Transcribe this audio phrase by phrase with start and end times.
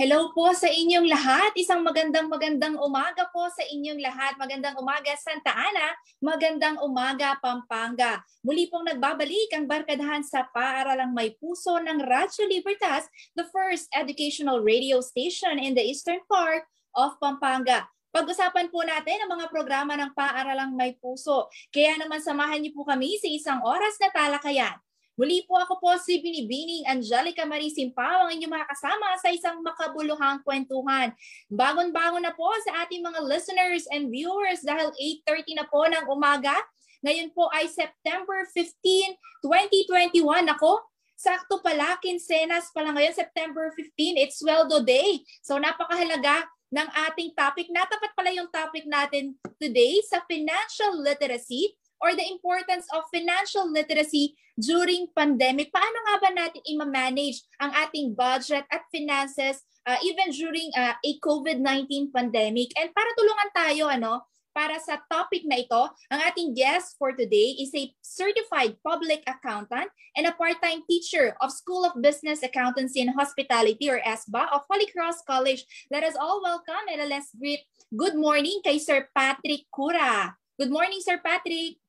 [0.00, 1.52] Hello po sa inyong lahat.
[1.60, 4.32] Isang magandang magandang umaga po sa inyong lahat.
[4.40, 5.92] Magandang umaga Santa Ana,
[6.24, 8.24] magandang umaga Pampanga.
[8.40, 14.64] Muli pong nagbabalik ang barkadahan sa Paaralang May Puso ng Radyo Libertas, the first educational
[14.64, 16.64] radio station in the eastern part
[16.96, 17.84] of Pampanga.
[18.08, 21.52] Pag-usapan po natin ang mga programa ng Paaralang May Puso.
[21.68, 24.80] Kaya naman samahan niyo po kami sa isang oras na talakayan.
[25.20, 29.60] Muli po ako po si Binibining Angelica Marie Simpao, ang inyong mga kasama sa isang
[29.60, 31.12] makabuluhang kwentuhan.
[31.52, 36.56] Bagon-bagon na po sa ating mga listeners and viewers dahil 8.30 na po ng umaga.
[37.04, 40.24] Ngayon po ay September 15, 2021.
[40.56, 45.20] Ako, sakto pala, kinsenas pala ngayon, September 15, it's Sweldo Day.
[45.44, 47.68] So napakahalaga ng ating topic.
[47.68, 54.34] Natapat pala yung topic natin today sa financial literacy or the importance of financial literacy
[54.60, 55.72] during pandemic.
[55.72, 61.12] Paano nga ba natin i-manage ang ating budget at finances uh, even during uh, a
[61.20, 62.72] COVID-19 pandemic?
[62.76, 67.54] And para tulungan tayo, ano, para sa topic na ito, ang ating guest for today
[67.62, 73.14] is a certified public accountant and a part-time teacher of School of Business Accountancy and
[73.14, 75.62] Hospitality or SBA of Holy Cross College.
[75.88, 77.62] Let us all welcome and let's greet
[77.94, 80.34] good morning kay Sir Patrick Cura.
[80.60, 81.80] Good morning, Sir Patrick.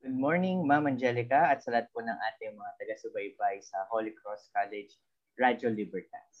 [0.00, 4.48] Good morning, Ma'am Angelica at sa lahat po ng ating mga taga-subaybay sa Holy Cross
[4.48, 4.96] College,
[5.36, 6.40] Radyo Libertas.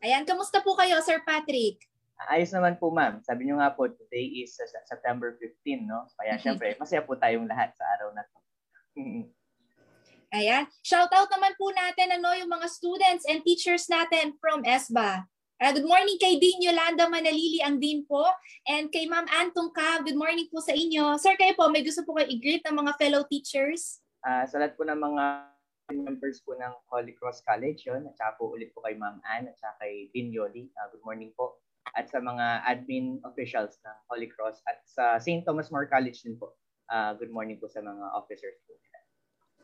[0.00, 1.84] Ayan, kamusta po kayo, Sir Patrick?
[2.32, 3.20] Ayos naman po, ma'am.
[3.20, 6.08] Sabi niyo nga po, today is uh, September 15, no?
[6.16, 8.38] Kaya syempre, masaya po tayong lahat sa araw na to.
[10.32, 10.64] Ayan.
[10.80, 15.28] Shout out naman po natin ano, yung mga students and teachers natin from ESBA.
[15.56, 18.28] Uh, good morning kay Dean Yolanda Manalili, ang Dean po.
[18.68, 21.16] And kay Ma'am Antong Ka, good morning po sa inyo.
[21.16, 24.04] Sir, kayo po, may gusto po kayo i-greet ng mga fellow teachers?
[24.20, 25.24] Uh, sa lahat po ng mga
[25.96, 28.04] members po ng Holy Cross College, yun.
[28.04, 30.68] At saka po ulit po kay Ma'am Ann at saka kay Dean Yoli.
[30.76, 31.56] Uh, good morning po.
[31.96, 35.40] At sa mga admin officials ng Holy Cross at sa St.
[35.40, 36.52] Thomas More College din po.
[36.92, 38.76] Uh, good morning po sa mga officers po.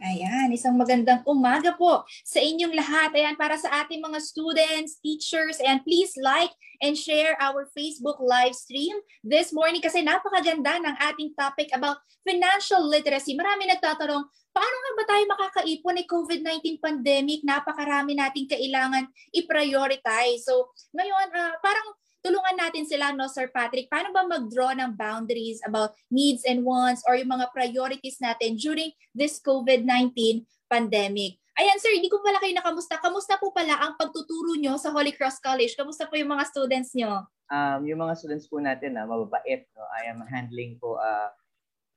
[0.01, 3.13] Ayan, isang magandang umaga po sa inyong lahat.
[3.13, 6.51] Ayan, para sa ating mga students, teachers, and please like
[6.83, 12.83] and share our Facebook live stream this morning kasi napakaganda ng ating topic about financial
[12.83, 13.39] literacy.
[13.39, 17.47] Marami nagtatanong, paano nga ba tayo makakaipon ni COVID-19 pandemic?
[17.47, 20.43] Napakarami nating kailangan i-prioritize.
[20.49, 25.59] So, ngayon, uh, parang tulungan natin sila, no, Sir Patrick, paano ba mag-draw ng boundaries
[25.67, 31.37] about needs and wants or yung mga priorities natin during this COVID-19 pandemic.
[31.53, 32.97] Ayan, sir, hindi ko pala kayo nakamusta.
[32.97, 35.77] Kamusta po pala ang pagtuturo nyo sa Holy Cross College?
[35.77, 37.29] Kamusta po yung mga students nyo?
[37.53, 39.69] Um, yung mga students po natin, uh, mababait.
[39.77, 39.85] No?
[40.01, 41.29] I am handling po uh,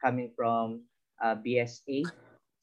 [0.03, 0.83] coming from
[1.23, 2.03] uh, BSA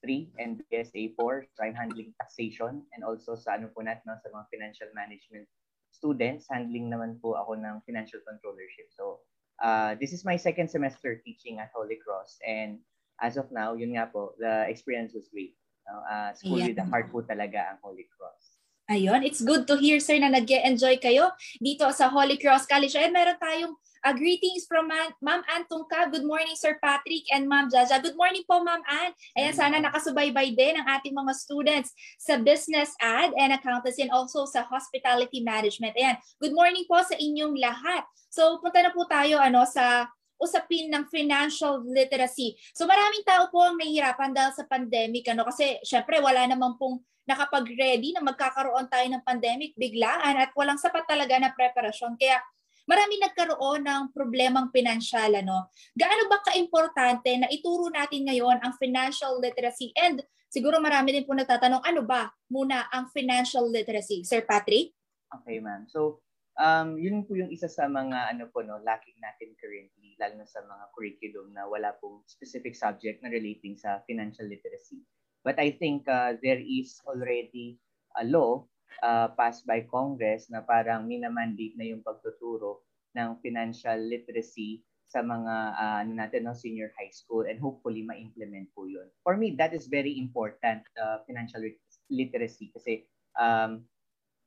[0.04, 1.48] 3 and BSA 4.
[1.56, 5.48] So I'm handling taxation and also sa ano po natin, no, sa mga financial management
[5.92, 8.88] students, handling naman po ako ng financial controllership.
[8.96, 9.20] So,
[9.62, 12.40] uh, this is my second semester teaching at Holy Cross.
[12.42, 12.80] And
[13.20, 15.54] as of now, yun nga po, the experience was great.
[15.86, 16.72] Uh, school yeah.
[16.72, 18.51] with the heart po talaga ang Holy Cross.
[18.92, 22.92] Ayun, it's good to hear sir na nag-enjoy kayo dito sa Holy Cross College.
[23.00, 26.10] And meron tayong Uh, greetings from Ma- Ma'am Ann Tungka.
[26.10, 28.02] Good morning, Sir Patrick and Ma'am Jaja.
[28.02, 29.14] Good morning po, Ma'am Ann.
[29.38, 34.42] Ayan, sana nakasubaybay din ang ating mga students sa business ad and accountancy and also
[34.42, 35.94] sa hospitality management.
[35.94, 38.02] Ayan, good morning po sa inyong lahat.
[38.26, 40.10] So, punta na po tayo ano sa
[40.42, 42.58] usapin ng financial literacy.
[42.74, 46.98] So maraming tao po ang nahihirapan dahil sa pandemic ano kasi syempre wala naman pong
[47.26, 52.18] nakapag-ready na magkakaroon tayo ng pandemic biglaan at walang sapat talaga na preparasyon.
[52.18, 52.38] Kaya
[52.86, 55.30] marami nagkaroon ng problemang pinansyal.
[55.38, 55.70] Ano?
[55.94, 59.94] Gaano ba ka-importante na ituro natin ngayon ang financial literacy?
[59.94, 60.18] And
[60.50, 64.26] siguro marami din po nagtatanong, ano ba muna ang financial literacy?
[64.26, 64.90] Sir Patrick?
[65.32, 65.88] Okay, ma'am.
[65.88, 66.20] So,
[66.60, 70.48] um, yun po yung isa sa mga ano po no lacking natin currently lalo na
[70.48, 75.00] sa mga curriculum na wala pong specific subject na relating sa financial literacy.
[75.42, 77.78] But I think uh, there is already
[78.18, 78.66] a law
[79.02, 82.86] uh, passed by Congress na parang minamandate na yung pagtuturo
[83.18, 84.80] ng financial literacy
[85.12, 89.04] sa mga uh, natin no, senior high school and hopefully ma-implement po yun.
[89.20, 91.60] For me, that is very important, uh, financial
[92.08, 93.04] literacy kasi
[93.36, 93.84] um,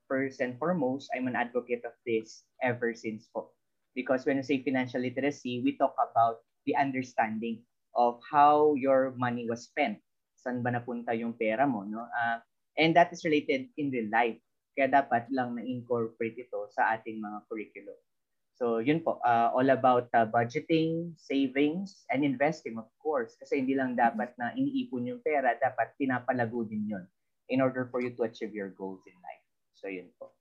[0.09, 3.53] first and foremost, I'm an advocate of this ever since po.
[3.94, 7.62] Because when we say financial literacy, we talk about the understanding
[7.94, 10.01] of how your money was spent.
[10.45, 12.06] Saan ba napunta yung pera mo, no?
[12.06, 12.38] Uh,
[12.77, 14.38] and that is related in real life.
[14.77, 17.97] Kaya dapat lang na-incorporate ito sa ating mga curriculum.
[18.56, 23.33] So yun po, uh, all about uh, budgeting, savings, and investing of course.
[23.42, 27.06] Kasi hindi lang dapat na iniipon yung pera, dapat pinapalago din yun
[27.50, 29.45] in order for you to achieve your goals in life.
[29.74, 30.31] So yun po.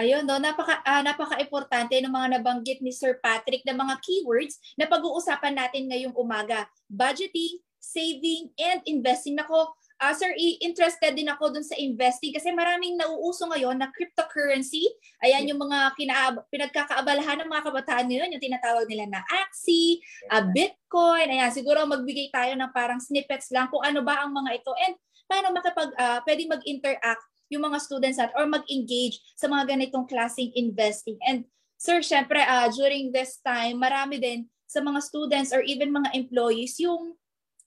[0.00, 4.88] Ayun, no, napaka uh, napaka-importante ng mga nabanggit ni Sir Patrick na mga keywords na
[4.88, 6.64] pag-uusapan natin ngayong umaga.
[6.88, 9.34] Budgeting, saving, and investing.
[9.34, 10.30] Nako, uh, sir,
[10.62, 14.86] interested din ako dun sa investing kasi maraming nauuso ngayon na cryptocurrency.
[15.22, 19.98] Ayan yung mga kina pinagkakaabalahan ng mga kabataan ngayon, yung tinatawag nila na Axie,
[20.30, 21.30] uh, Bitcoin.
[21.30, 24.94] Ayan, siguro magbigay tayo ng parang snippets lang kung ano ba ang mga ito and
[25.26, 30.50] paano makapag, uh, pwede mag-interact yung mga students at or mag-engage sa mga ganitong klaseng
[30.56, 31.20] investing.
[31.24, 31.44] And
[31.76, 36.80] sir, syempre uh, during this time, marami din sa mga students or even mga employees
[36.80, 37.12] yung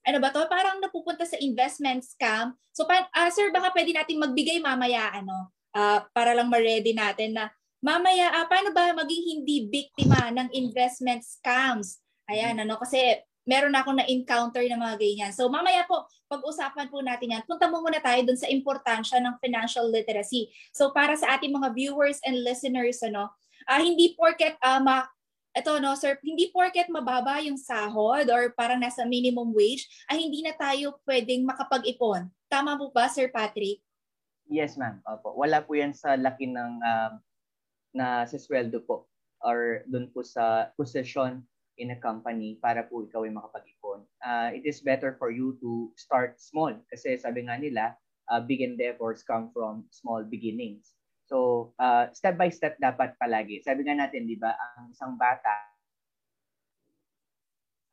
[0.06, 2.54] ano ba to, parang napupunta sa investment scam.
[2.72, 7.34] So pa, uh, sir, baka pwede nating magbigay mamaya ano, uh, para lang ma-ready natin
[7.34, 7.50] na
[7.82, 12.00] mamaya uh, paano ba maging hindi biktima ng investment scams?
[12.30, 15.32] Ayan, ano kasi meron na akong na-encounter na mga ganyan.
[15.34, 17.44] So mamaya po, pag-usapan po natin yan.
[17.46, 20.50] Punta mo muna tayo dun sa importansya ng financial literacy.
[20.74, 23.30] So para sa ating mga viewers and listeners, ano,
[23.70, 25.06] uh, hindi porket uh, ma
[25.56, 30.44] ito no sir, hindi porket mababa yung sahod or parang nasa minimum wage ay hindi
[30.44, 32.28] na tayo pwedeng makapag-ipon.
[32.52, 33.80] Tama po ba Sir Patrick?
[34.52, 35.00] Yes ma'am.
[35.08, 35.32] Opo.
[35.40, 37.14] Wala po yan sa laki ng um,
[37.96, 39.08] na sa sweldo po
[39.40, 41.40] or doon po sa position
[41.80, 44.04] in a company para po ikaw ay makapag-ipon.
[44.20, 47.96] Uh, it is better for you to start small kasi sabi nga nila,
[48.28, 50.95] uh, big endeavors come from small beginnings.
[51.26, 53.62] So, uh, step by step dapat palagi.
[53.66, 55.54] Sabi nga natin, di ba, ang isang bata,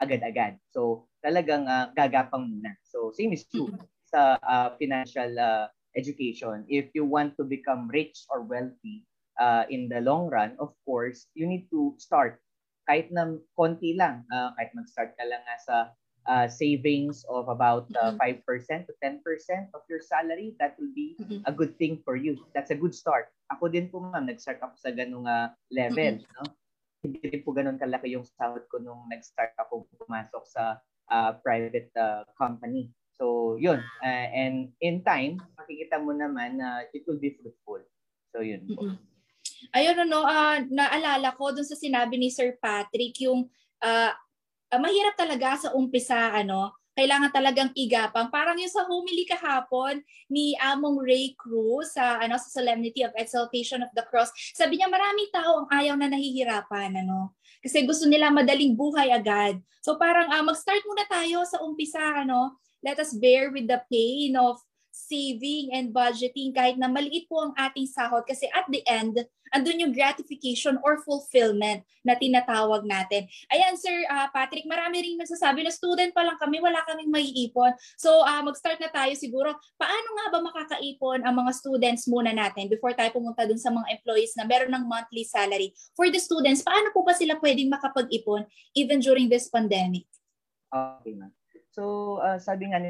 [0.00, 0.60] agad-agad.
[0.68, 2.76] So, talagang uh, gagapang muna.
[2.84, 3.72] So, same is true
[4.12, 6.68] sa uh, financial uh, education.
[6.68, 9.08] If you want to become rich or wealthy
[9.40, 12.42] uh, in the long run, of course, you need to start
[12.86, 15.76] kahit na konti lang, uh, kahit mag-start ka lang nga sa
[16.26, 18.42] uh, savings of about uh, 5%
[18.86, 19.20] to 10%
[19.74, 21.42] of your salary, that will be mm-hmm.
[21.46, 22.38] a good thing for you.
[22.54, 23.30] That's a good start.
[23.52, 26.22] Ako din po ma'am, nag-start ako sa ganung uh, level.
[26.22, 26.42] Mm-hmm.
[26.42, 26.52] No?
[27.02, 30.78] Hindi rin po ganun kalaki yung sahod ko nung nag-start ako pumasok sa
[31.10, 32.94] uh, private uh, company.
[33.18, 33.82] So, yun.
[34.02, 37.82] Uh, and in time, makikita mo naman na uh, it will be fruitful.
[38.34, 38.86] So, yun po.
[38.86, 39.12] Mm-hmm
[39.70, 43.46] ayun ano, uh, naalala ko dun sa sinabi ni Sir Patrick, yung
[43.78, 44.10] uh,
[44.72, 48.28] uh, mahirap talaga sa umpisa, ano, kailangan talagang igapang.
[48.28, 53.80] Parang yung sa homily kahapon ni Among Ray Cruz sa ano sa Solemnity of Exaltation
[53.80, 54.32] of the Cross.
[54.52, 57.32] Sabi niya maraming tao ang ayaw na nahihirapan ano.
[57.64, 59.56] Kasi gusto nila madaling buhay agad.
[59.80, 62.60] So parang uh, mag-start muna tayo sa umpisa ano.
[62.84, 64.60] Let us bear with the pain of
[65.02, 69.18] saving and budgeting kahit na maliit po ang ating sahod kasi at the end,
[69.52, 73.28] andun yung gratification or fulfillment na tinatawag natin.
[73.52, 77.76] Ayan, Sir uh, Patrick, marami rin nagsasabi na student pa lang kami, wala kaming maiipon.
[78.00, 79.52] So, uh, mag-start na tayo siguro.
[79.76, 84.00] Paano nga ba makakaipon ang mga students muna natin before tayo pumunta dun sa mga
[84.00, 85.76] employees na meron ng monthly salary?
[85.92, 90.08] For the students, paano po ba sila pwedeng makapag-ipon even during this pandemic?
[90.72, 91.30] Okay, ma'am.
[91.72, 92.80] So, uh, sabi nga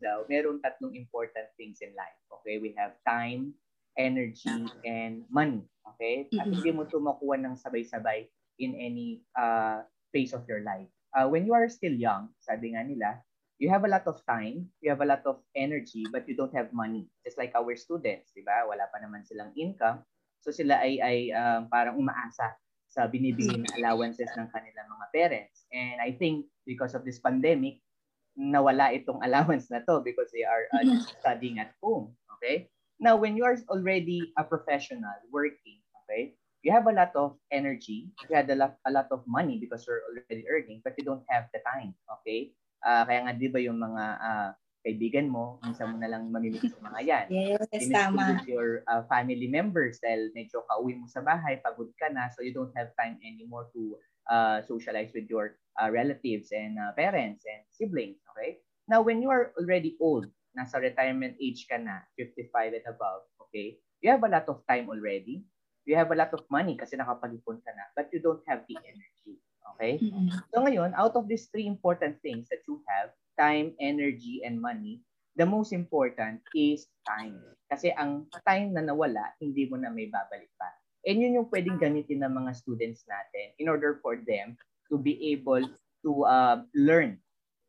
[0.00, 2.18] daw, meron tatlong important things in life.
[2.40, 2.58] Okay?
[2.60, 3.56] We have time,
[3.96, 5.64] energy, and money.
[5.94, 6.28] Okay?
[6.36, 8.28] At hindi mo ito makuha ng sabay-sabay
[8.60, 10.88] in any uh, phase of your life.
[11.16, 13.20] Uh, when you are still young, sabi nga nila,
[13.56, 16.52] you have a lot of time, you have a lot of energy, but you don't
[16.52, 17.08] have money.
[17.24, 18.68] Just like our students, di ba?
[18.68, 20.04] Wala pa naman silang income.
[20.44, 22.52] So sila ay, ay um, parang umaasa
[22.86, 25.64] sa binibigay na allowances ng kanilang mga parents.
[25.72, 27.80] And I think because of this pandemic,
[28.36, 31.00] nawala itong allowance na to because they are uh, mm-hmm.
[31.20, 32.12] studying at home.
[32.38, 32.68] Okay?
[33.00, 38.12] Now, when you are already a professional working, okay, you have a lot of energy,
[38.24, 41.24] you had a lot, a lot of money because you're already earning, but you don't
[41.28, 41.92] have the time.
[42.20, 42.52] Okay?
[42.84, 44.50] Uh, kaya nga, di ba yung mga uh,
[44.86, 47.26] kaibigan mo, minsan mo na lang mamimit sa mga yan.
[47.26, 48.38] Yes, tama.
[48.38, 52.46] with your uh, family members dahil medyo kauwi mo sa bahay, pagod ka na, so
[52.46, 53.98] you don't have time anymore to
[54.30, 58.62] uh, socialize with your uh, relatives and uh, parents and siblings, okay?
[58.86, 63.82] Now, when you are already old, nasa retirement age ka na, 55 and above, okay?
[63.98, 65.42] You have a lot of time already.
[65.82, 68.78] You have a lot of money kasi nakapag-ipon ka na, but you don't have the
[68.78, 69.42] energy,
[69.74, 69.98] okay?
[69.98, 70.30] Mm-hmm.
[70.54, 75.00] So ngayon, out of these three important things that you have, time, energy, and money,
[75.36, 77.38] the most important is time.
[77.68, 80.68] Kasi ang time na nawala, hindi mo na may babalik pa.
[81.06, 84.58] And yun yung pwedeng gamitin ng mga students natin in order for them
[84.90, 85.62] to be able
[86.02, 87.18] to uh, learn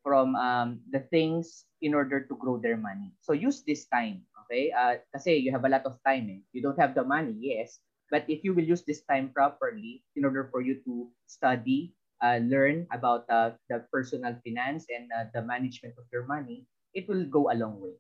[0.01, 3.13] from um, the things in order to grow their money.
[3.21, 4.71] So use this time, okay?
[4.71, 6.31] Uh, kasi you have a lot of time.
[6.31, 6.41] Eh.
[6.55, 7.83] You don't have the money, yes.
[8.07, 12.39] But if you will use this time properly in order for you to study, uh,
[12.41, 17.25] learn about uh, the personal finance and uh, the management of your money, it will
[17.29, 17.95] go a long way.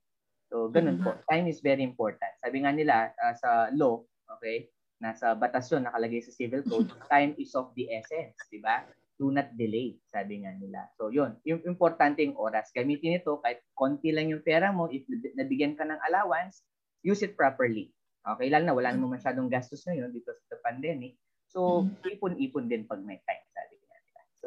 [0.47, 1.11] So, ganun po.
[1.11, 1.27] Mm-hmm.
[1.27, 2.31] Time is very important.
[2.39, 3.99] Sabi nga nila uh, sa law,
[4.39, 4.71] okay,
[5.03, 8.87] nasa batas yun, nakalagay sa civil code, time is of the essence, di ba?
[9.17, 10.87] Do not delay, sabi nga nila.
[10.95, 11.35] So, yun.
[11.43, 12.69] Yung importante yung oras.
[12.71, 14.87] Gamitin ito kahit konti lang yung pera mo.
[14.87, 15.03] If
[15.35, 16.63] nabigyan ka ng allowance,
[17.01, 17.91] use it properly.
[18.27, 21.17] Okay, lalo na wala namang masyadong gastos ngayon because of the pandemic.
[21.49, 22.13] So, mm-hmm.
[22.19, 23.76] ipon-ipon din pag may time, sabi.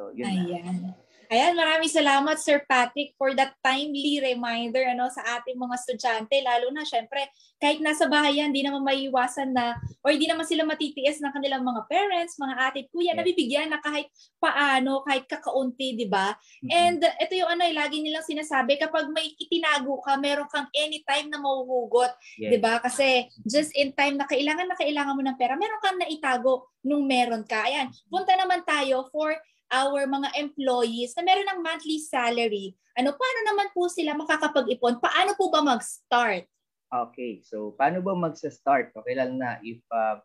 [0.00, 0.76] So, yun Ayan.
[0.80, 0.97] Na.
[1.30, 6.73] Ayan, maraming salamat Sir Patrick for that timely reminder ano sa ating mga estudyante lalo
[6.75, 7.28] na syempre
[7.61, 11.61] kahit nasa bahay yan, di naman maiiwasan na or di naman sila matitiis ng kanilang
[11.61, 13.16] mga parents, mga ate, kuya, yeah.
[13.21, 14.09] nabibigyan na kahit
[14.40, 16.33] paano, kahit kakaunti, di ba?
[16.33, 16.71] Mm-hmm.
[16.73, 21.28] And ito yung ano, eh, lagi nilang sinasabi kapag may itinago ka, meron kang anytime
[21.28, 22.49] na mahuhugot, yeah.
[22.49, 22.80] di ba?
[22.80, 27.04] Kasi just in time na kailangan na kailangan mo ng pera, meron kang naitago nung
[27.04, 27.69] meron ka.
[27.69, 29.37] Ayan, punta naman tayo for
[29.70, 34.98] our mga employees na meron ng monthly salary, ano, paano naman po sila makakapag-ipon?
[34.98, 36.44] Paano po ba mag-start?
[36.90, 38.90] Okay, so paano ba mag-start?
[38.90, 40.18] Okay lang na if uh,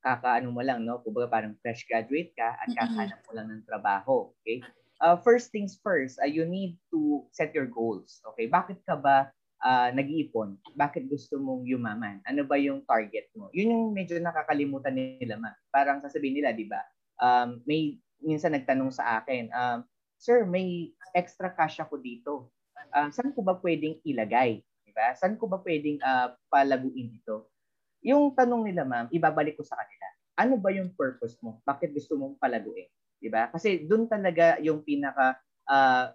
[0.00, 1.04] kakaano mo lang, no?
[1.04, 4.32] Kumbaga parang fresh graduate ka at kakahanap mo lang ng trabaho.
[4.40, 4.64] Okay?
[5.02, 8.24] Uh, first things first, uh, you need to set your goals.
[8.32, 8.48] Okay?
[8.48, 9.28] Bakit ka ba
[9.60, 10.56] uh, nag-iipon?
[10.72, 12.24] Bakit gusto mong yumaman?
[12.24, 13.52] Ano ba yung target mo?
[13.52, 15.52] Yun yung medyo nakakalimutan nila ma.
[15.68, 16.80] Parang sasabihin nila, di ba?
[17.20, 19.78] Um, may minsan nagtanong sa akin, um,
[20.16, 22.48] Sir, may extra cash ako dito.
[22.92, 24.64] Uh, saan ko ba pwedeng ilagay?
[24.84, 25.12] Diba?
[25.12, 27.52] Saan ko ba pwedeng uh, palaguin dito?
[28.00, 30.06] Yung tanong nila, ma'am, ibabalik ko sa kanila.
[30.40, 31.60] Ano ba yung purpose mo?
[31.68, 32.88] Bakit gusto mong palaguin?
[33.20, 33.52] Diba?
[33.52, 35.36] Kasi doon talaga yung pinaka
[35.68, 36.12] uh,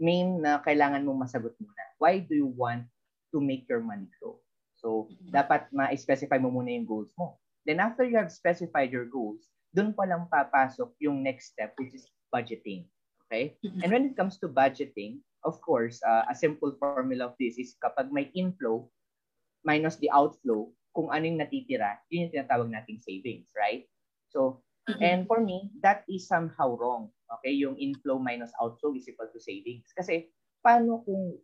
[0.00, 1.84] main na kailangan mong masagot muna.
[2.00, 2.88] Why do you want
[3.32, 4.40] to make your money grow?
[4.80, 7.36] So, dapat ma-specify mo muna yung goals mo.
[7.68, 11.94] Then after you have specified your goals, doon pa lang papasok yung next step which
[11.94, 12.86] is budgeting.
[13.26, 13.54] Okay?
[13.82, 17.78] And when it comes to budgeting, of course, uh, a simple formula of this is
[17.78, 18.90] kapag may inflow
[19.62, 23.86] minus the outflow, kung anong natitira, yun yung tinatawag nating savings, right?
[24.34, 24.62] So,
[24.98, 27.14] and for me, that is somehow wrong.
[27.38, 27.54] Okay?
[27.54, 29.94] Yung inflow minus outflow is equal to savings.
[29.94, 31.38] Kasi, paano kung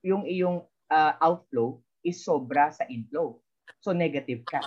[0.00, 3.36] yung iyong uh, outflow is sobra sa inflow?
[3.84, 4.64] So, negative ka.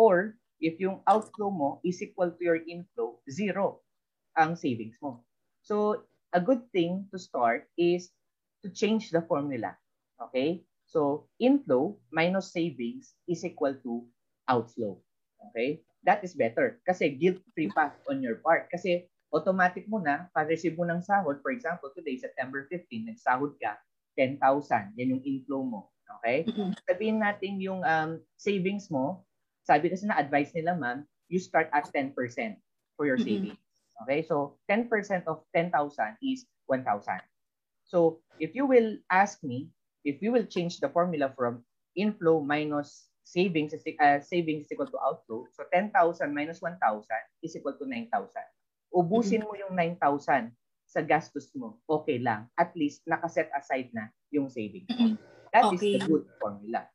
[0.00, 3.80] Or, if yung outflow mo is equal to your inflow, zero
[4.36, 5.24] ang savings mo.
[5.64, 8.12] So, a good thing to start is
[8.62, 9.74] to change the formula.
[10.20, 10.62] Okay?
[10.86, 14.04] So, inflow minus savings is equal to
[14.46, 15.00] outflow.
[15.50, 15.82] Okay?
[16.04, 16.80] That is better.
[16.86, 18.68] Kasi guilt-free path on your part.
[18.70, 23.78] Kasi automatic mo na, pag-receive mo ng sahod, for example, today, September 15, nagsahod ka,
[24.18, 24.98] 10,000.
[24.98, 25.80] Yan yung inflow mo.
[26.20, 26.44] Okay?
[26.50, 26.70] Mm-hmm.
[26.84, 29.22] Sabihin natin yung um, savings mo,
[29.64, 32.12] sabi kasi na advice nila ma'am, you start at 10%
[32.96, 33.60] for your savings.
[34.04, 34.24] Okay?
[34.26, 34.90] So 10%
[35.28, 35.72] of 10,000
[36.24, 36.84] is 1,000.
[37.84, 39.70] So if you will ask me,
[40.04, 41.64] if you will change the formula from
[41.96, 45.46] inflow minus savings uh, savings is equal to outflow.
[45.54, 45.94] So 10,000
[46.34, 46.78] minus 1,000
[47.42, 48.10] is equal to 9,000.
[48.90, 50.50] Ubusin mo yung 9,000
[50.90, 51.78] sa gastos mo.
[51.86, 52.50] Okay lang.
[52.58, 54.90] At least nakaset aside na yung savings.
[55.54, 55.78] That okay.
[55.78, 56.90] is the good formula.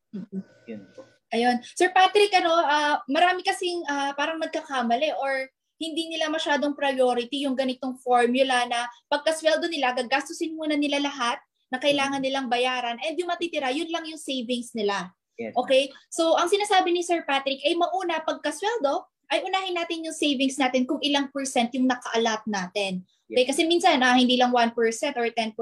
[0.68, 1.08] Yun po.
[1.36, 1.60] Ayun.
[1.76, 7.60] Sir Patrick, ano, uh, marami kasing uh, parang nagkakamali or hindi nila masyadong priority yung
[7.60, 11.36] ganitong formula na pagkasweldo nila, gagastusin muna nila lahat
[11.68, 12.32] na kailangan mm-hmm.
[12.32, 15.12] nilang bayaran and yung matitira, yun lang yung savings nila.
[15.36, 15.52] Yes.
[15.52, 15.92] Okay?
[16.08, 20.88] So, ang sinasabi ni Sir Patrick ay mauna pagkasweldo, ay unahin natin yung savings natin
[20.88, 23.04] kung ilang percent yung naka-allot natin.
[23.28, 23.44] Okay?
[23.44, 24.72] Kasi minsan, ah, hindi lang 1%
[25.20, 25.58] or 10%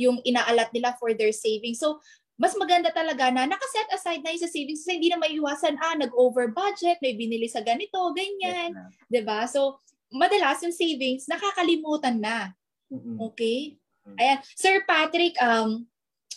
[0.00, 1.78] yung ina-allot nila for their savings.
[1.78, 2.02] So,
[2.36, 5.96] mas maganda talaga na nakaset aside na yung sa savings kasi hindi na maiiwasan, ah,
[5.96, 8.76] nag-over budget, may binili sa ganito, ganyan.
[8.76, 9.80] Yes, 'Di ba So,
[10.12, 12.52] madalas yung savings, nakakalimutan na.
[13.32, 13.80] Okay?
[14.20, 14.38] Ayan.
[14.54, 15.82] Sir Patrick, um,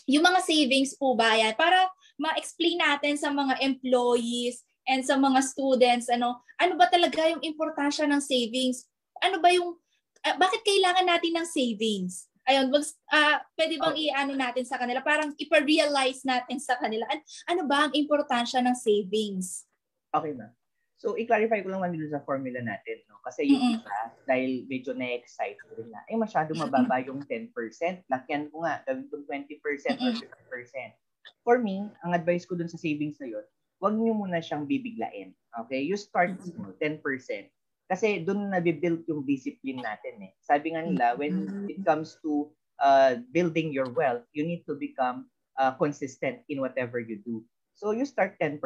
[0.10, 1.54] yung mga savings po ba yan?
[1.54, 1.86] Para
[2.18, 8.10] ma-explain natin sa mga employees and sa mga students, ano, ano ba talaga yung importansya
[8.10, 8.90] ng savings?
[9.22, 9.78] Ano ba yung,
[10.26, 12.26] uh, bakit kailangan natin ng savings?
[12.50, 12.82] Ayun, mag,
[13.14, 14.06] uh, pwede bang okay.
[14.10, 15.06] i-ano natin sa kanila?
[15.06, 17.06] Parang ipa-realize natin sa kanila.
[17.06, 19.70] An- ano ba ang importansya ng savings?
[20.10, 20.50] Okay na.
[21.00, 23.00] So, i-clarify ko lang dito sa formula natin.
[23.08, 23.24] No?
[23.24, 23.80] Kasi yung mm-hmm.
[23.80, 27.54] isa, dahil medyo na-excite rin na, ay masyado mababa yung 10%.
[28.12, 30.28] Lakyan ko nga, gawin kong 20% or 50%.
[31.48, 33.46] For me, ang advice ko dun sa savings na yun,
[33.80, 35.32] huwag niyo muna siyang bibiglain.
[35.64, 35.88] Okay?
[35.88, 37.00] You start small, 10%.
[37.90, 40.32] Kasi doon na build yung discipline natin eh.
[40.46, 41.74] Sabi nga nila, when mm-hmm.
[41.74, 45.26] it comes to uh, building your wealth, you need to become
[45.58, 47.42] uh, consistent in whatever you do.
[47.74, 48.62] So you start 10%.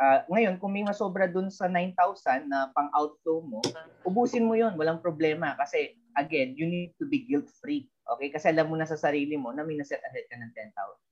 [0.00, 3.60] Uh, ngayon, kung may masobra dun sa 9,000 na pang-outflow mo,
[4.02, 5.54] ubusin mo yon walang problema.
[5.60, 7.86] Kasi, again, you need to be guilt-free.
[8.16, 8.32] Okay?
[8.32, 10.52] Kasi alam mo na sa sarili mo na may naset ahead ka ng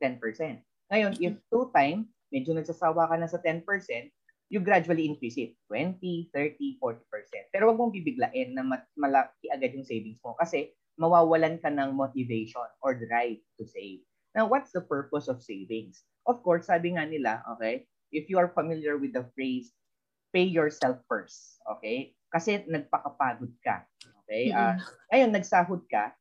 [0.00, 0.64] 10, 10%.
[0.88, 3.62] Ngayon, if two time, medyo nagsasawa ka na sa 10%,
[4.48, 5.56] you gradually increase it.
[5.68, 7.52] 20, 30, 40%.
[7.52, 8.64] Pero wag mong bibiglain na
[8.96, 14.02] malaki agad yung savings mo kasi mawawalan ka ng motivation or drive to save.
[14.34, 16.02] Now, what's the purpose of savings?
[16.28, 19.72] Of course, sabi nga nila, okay, if you are familiar with the phrase,
[20.34, 21.60] pay yourself first.
[21.78, 22.12] Okay?
[22.28, 23.88] Kasi nagpakapagod ka.
[24.24, 24.52] Okay?
[24.52, 24.76] Uh,
[25.12, 26.12] ngayon, nagsahod ka,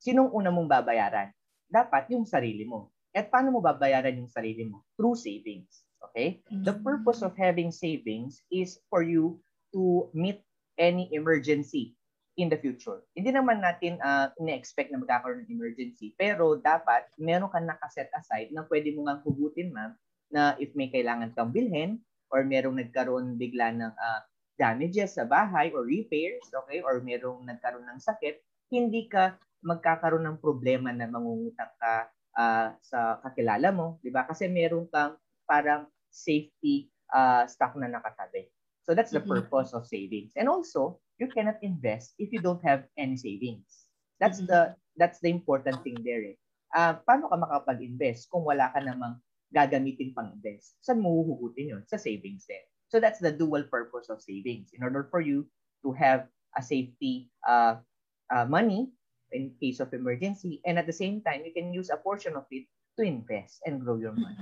[0.00, 1.28] sinong una mong babayaran?
[1.68, 2.92] Dapat yung sarili mo.
[3.12, 4.82] At paano mo babayaran yung sarili mo?
[4.96, 5.83] Through savings.
[6.10, 6.44] Okay?
[6.50, 9.40] The purpose of having savings is for you
[9.72, 10.42] to meet
[10.78, 11.94] any emergency
[12.34, 13.02] in the future.
[13.14, 18.50] Hindi naman natin uh, ina-expect na magkakaroon ng emergency, pero dapat meron kang nakaset aside
[18.50, 19.94] na pwede mo nga hugutin, ma'am,
[20.34, 22.02] na if may kailangan kang bilhin
[22.34, 24.20] or merong nagkaroon bigla ng uh,
[24.58, 28.42] damages sa bahay or repairs, okay, or merong nagkaroon ng sakit,
[28.74, 34.26] hindi ka magkakaroon ng problema na mangungutang ka uh, sa kakilala mo, di ba?
[34.26, 35.14] Kasi meron kang
[35.46, 38.46] parang safety uh, stock na nakatabi.
[38.86, 39.50] So that's the mm-hmm.
[39.50, 40.32] purpose of savings.
[40.38, 43.90] And also, you cannot invest if you don't have any savings.
[44.22, 44.54] That's mm-hmm.
[44.54, 46.22] the that's the important thing there.
[46.22, 46.38] Eh.
[46.70, 49.18] Uh, paano ka makapag-invest kung wala ka namang
[49.50, 50.78] gagamitin pang invest?
[50.86, 51.82] Saan mo huhugutin yun?
[51.90, 52.62] Sa savings din.
[52.92, 54.70] So that's the dual purpose of savings.
[54.70, 55.50] In order for you
[55.82, 57.82] to have a safety uh,
[58.30, 58.90] uh, money
[59.34, 60.62] in case of emergency.
[60.64, 62.66] And at the same time, you can use a portion of it
[62.98, 64.38] to invest and grow your money.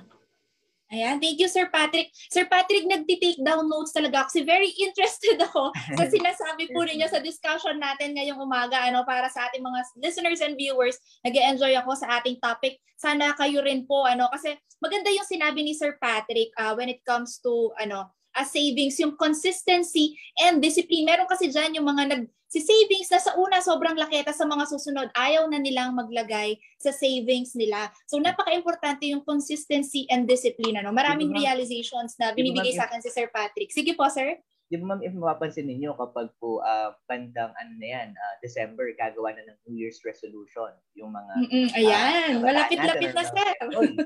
[0.92, 2.12] Ayan, thank you Sir Patrick.
[2.28, 7.24] Sir Patrick, nagti-take down notes talaga kasi very interested ako sa sinasabi po ninyo sa
[7.24, 11.00] discussion natin ngayong umaga ano para sa ating mga listeners and viewers.
[11.24, 12.76] Nag-enjoy ako sa ating topic.
[13.00, 14.52] Sana kayo rin po ano kasi
[14.84, 19.14] maganda yung sinabi ni Sir Patrick uh, when it comes to ano uh, savings, yung
[19.16, 21.08] consistency and discipline.
[21.08, 24.44] Meron kasi dyan yung mga nag si savings na sa una sobrang laki at sa
[24.44, 27.88] mga susunod ayaw na nilang maglagay sa savings nila.
[28.04, 30.76] So napaka-importante yung consistency and discipline.
[30.76, 30.92] Ano?
[30.92, 33.72] Maraming realizations na binibigay sa akin si Sir Patrick.
[33.72, 34.36] Sige po, sir.
[34.68, 38.88] Di ba ma'am, if mapapansin ninyo kapag po uh, bandang ano na yan, uh, December,
[39.00, 40.72] gagawa na ng New Year's resolution.
[40.96, 41.32] Yung mga...
[41.48, 43.52] Mm-mm, ayan, uh, malapit-lapit na, sir.
[43.80, 43.96] Oy,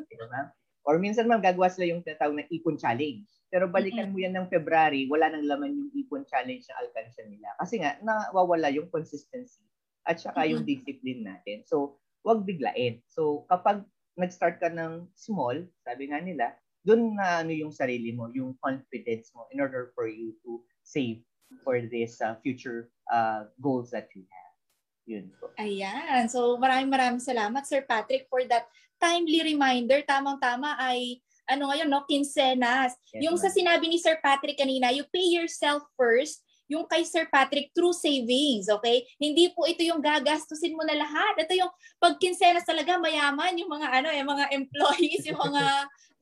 [0.86, 3.26] Or minsan ma'am, gagawa sila yung tinatawag na ipon challenge.
[3.50, 7.50] Pero balikan mo yan ng February, wala nang laman yung ipon challenge na alkansya nila.
[7.58, 9.66] Kasi nga, nawawala yung consistency
[10.06, 11.66] at saka yung discipline natin.
[11.66, 13.02] So, wag biglain.
[13.10, 13.82] So, kapag
[14.14, 16.54] nag-start ka ng small, sabi nga nila,
[16.86, 21.18] doon na ano yung sarili mo, yung confidence mo in order for you to save
[21.66, 24.45] for this uh, future uh, goals that you have.
[25.06, 25.54] Yun po.
[25.54, 26.26] Ayan.
[26.26, 28.66] So, maraming maraming salamat, Sir Patrick, for that
[28.98, 30.02] timely reminder.
[30.02, 32.98] Tamang-tama ay ano ngayon, no, quincenas.
[33.14, 37.30] Yes, yung sa sinabi ni Sir Patrick kanina, you pay yourself first, yung kay Sir
[37.30, 39.06] Patrick through savings, okay?
[39.22, 41.46] Hindi po ito yung gagastusin mo na lahat.
[41.46, 41.70] Ito yung
[42.02, 45.62] pag quincenas talaga mayaman yung mga ano, yung mga employees, yung mga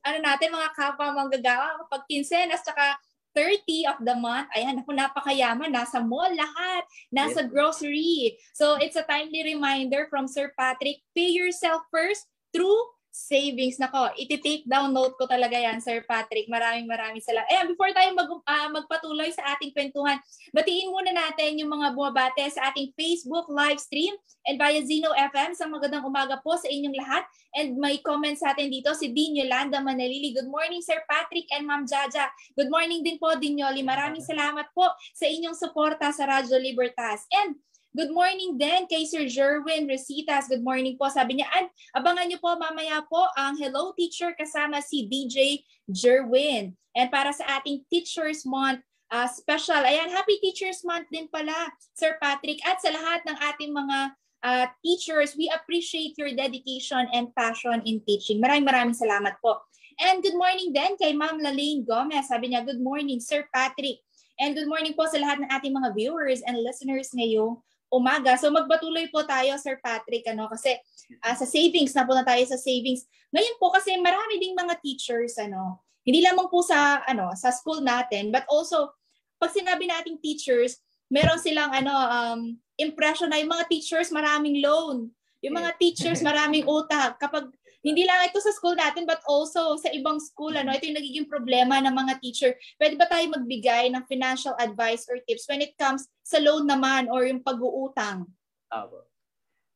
[0.05, 2.92] ano natin, mga kapwa manggagawa pag quincenas tsaka
[3.35, 8.38] 30 of the month, ayan, ako napakayaman, nasa mall lahat, nasa grocery.
[8.55, 12.79] So it's a timely reminder from Sir Patrick, pay yourself first through
[13.14, 13.79] savings.
[13.79, 16.50] Nako, iti-take down note ko talaga yan, Sir Patrick.
[16.50, 17.46] Maraming maraming salamat.
[17.46, 20.18] Eh, before tayo mag, uh, magpatuloy sa ating kwentuhan,
[20.50, 24.11] batiin muna natin yung mga bumabate sa ating Facebook live stream
[24.50, 25.55] and via Zeno FM.
[25.55, 27.22] Sa magandang umaga po sa inyong lahat.
[27.55, 30.35] And may comment sa atin dito si Dean Yolanda Manalili.
[30.35, 32.27] Good morning, Sir Patrick and Ma'am Jaja.
[32.59, 33.87] Good morning din po, Dean Yoli.
[33.87, 37.22] Maraming salamat po sa inyong suporta sa Radyo Libertas.
[37.31, 37.62] And
[37.94, 40.50] Good morning din kay Sir Jerwin Resitas.
[40.50, 41.07] Good morning po.
[41.07, 46.74] Sabi niya, and abangan niyo po mamaya po ang Hello Teacher kasama si DJ Jerwin.
[46.98, 48.83] And para sa ating Teachers Month
[49.14, 52.59] uh, special, ayan, Happy Teachers Month din pala, Sir Patrick.
[52.66, 53.98] At sa lahat ng ating mga
[54.42, 58.42] uh, teachers, we appreciate your dedication and passion in teaching.
[58.42, 59.62] Maraming maraming salamat po.
[60.02, 62.26] And good morning din kay Ma'am Lalaine Gomez.
[62.26, 64.02] Sabi niya, good morning, Sir Patrick.
[64.42, 67.62] And good morning po sa lahat ng ating mga viewers and listeners ngayong
[67.94, 68.35] umaga.
[68.35, 70.74] So magbatuloy po tayo Sir Patrick ano kasi
[71.22, 73.07] uh, sa savings na po na tayo sa savings.
[73.30, 75.78] Ngayon po kasi marami ding mga teachers ano.
[76.02, 78.90] Hindi lamang po sa ano sa school natin but also
[79.38, 82.40] pag sinabi nating teachers, meron silang ano um
[82.74, 85.14] impression na yung mga teachers maraming loan.
[85.44, 87.14] Yung mga teachers maraming utang.
[87.20, 87.52] Kapag
[87.85, 91.29] hindi lang ito sa school natin but also sa ibang school ano ito yung nagiging
[91.29, 95.77] problema ng mga teacher pwede ba tayo magbigay ng financial advice or tips when it
[95.77, 98.25] comes sa loan naman or yung pag-uutang
[98.73, 99.07] Abo.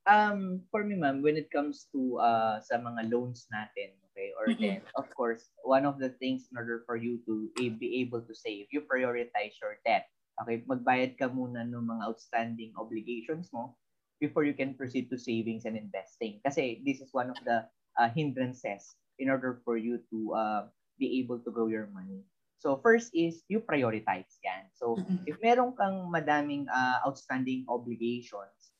[0.08, 4.48] um, for me, ma'am, when it comes to uh, sa mga loans natin, okay, or
[4.50, 4.80] mm-hmm.
[4.80, 8.34] then, of course, one of the things in order for you to be able to
[8.34, 10.08] save, you prioritize your debt.
[10.42, 13.76] Okay, magbayad ka muna ng mga outstanding obligations mo
[14.18, 16.42] before you can proceed to savings and investing.
[16.42, 17.66] Kasi this is one of the
[17.98, 20.62] uh, hindrances in order for you to uh,
[20.98, 22.22] be able to grow your money.
[22.58, 24.66] So first is you prioritize yan.
[24.74, 24.98] So
[25.30, 28.74] if meron kang madaming uh, outstanding obligations,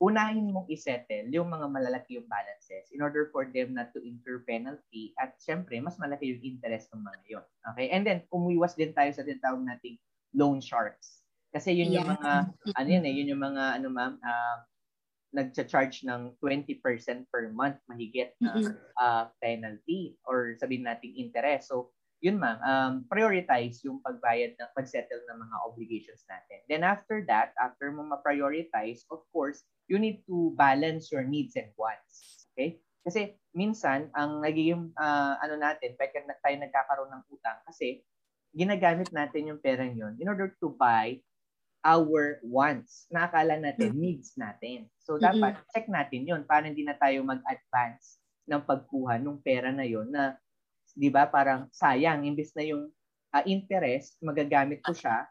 [0.00, 4.46] unahin mong isettle yung mga malalaki yung balances in order for them not to incur
[4.46, 7.46] penalty at syempre mas malaki yung interest ng mga yon.
[7.74, 7.92] Okay?
[7.92, 10.00] And then umuiwas din tayo sa tinatawag nating
[10.32, 11.26] loan sharks.
[11.52, 12.00] Kasi yun yeah.
[12.00, 12.30] yung mga
[12.80, 14.56] ano yun eh, yun yung mga ano ma'am, uh,
[15.32, 16.80] nagcha-charge ng 20%
[17.28, 21.68] per month mahigit na uh, penalty or sabihin nating interest.
[21.68, 26.58] So, yun ma'am, um, prioritize yung pagbayad ng pagsettle ng mga obligations natin.
[26.66, 31.70] Then after that, after mo ma-prioritize, of course, you need to balance your needs and
[31.78, 32.46] wants.
[32.54, 32.82] Okay?
[33.06, 38.02] Kasi minsan, ang nagiging uh, ano natin, pwede tayo nagkakaroon ng utang kasi
[38.56, 41.14] ginagamit natin yung perang yun in order to buy
[41.88, 44.04] our wants na akala natin mm-hmm.
[44.04, 44.84] needs natin.
[45.00, 45.70] So dapat mm-hmm.
[45.72, 50.36] check natin 'yon para hindi na tayo mag-advance ng pagkuha ng pera na 'yon na
[50.92, 52.92] 'di ba parang sayang imbes na yung
[53.32, 55.24] uh, interest magagamit ko siya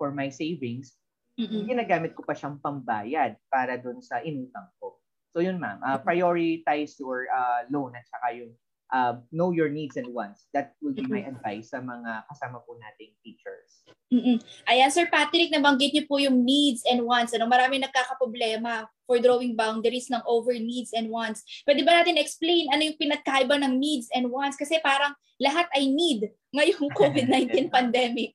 [0.00, 0.96] for my savings,
[1.36, 1.68] mm-hmm.
[1.68, 4.96] ginagamit ko pa siyang pambayad para doon sa inutang ko.
[5.30, 8.50] So yun ma'am, uh, prioritize your uh, loan at saka yung
[8.92, 10.46] uh, know your needs and wants.
[10.52, 13.86] That will be my advice sa mga kasama po nating teachers.
[14.10, 14.42] Mm-mm.
[14.66, 17.30] Ayan, Sir Patrick, nabanggit niyo po yung needs and wants.
[17.30, 21.46] Ano, marami nagkakaproblema for drawing boundaries ng over needs and wants.
[21.62, 24.58] Pwede ba natin explain ano yung pinagkaiba ng needs and wants?
[24.58, 28.34] Kasi parang lahat ay need ngayong COVID-19 pandemic.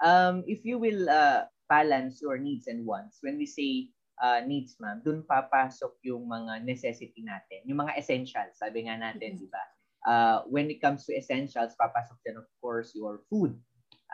[0.00, 4.76] Um, if you will uh, balance your needs and wants, when we say uh, needs,
[4.80, 9.64] ma'am, dun papasok yung mga necessity natin, yung mga essentials, sabi nga natin, di ba?
[10.06, 13.58] Uh, when it comes to essentials, papasok dyan, of course, your food.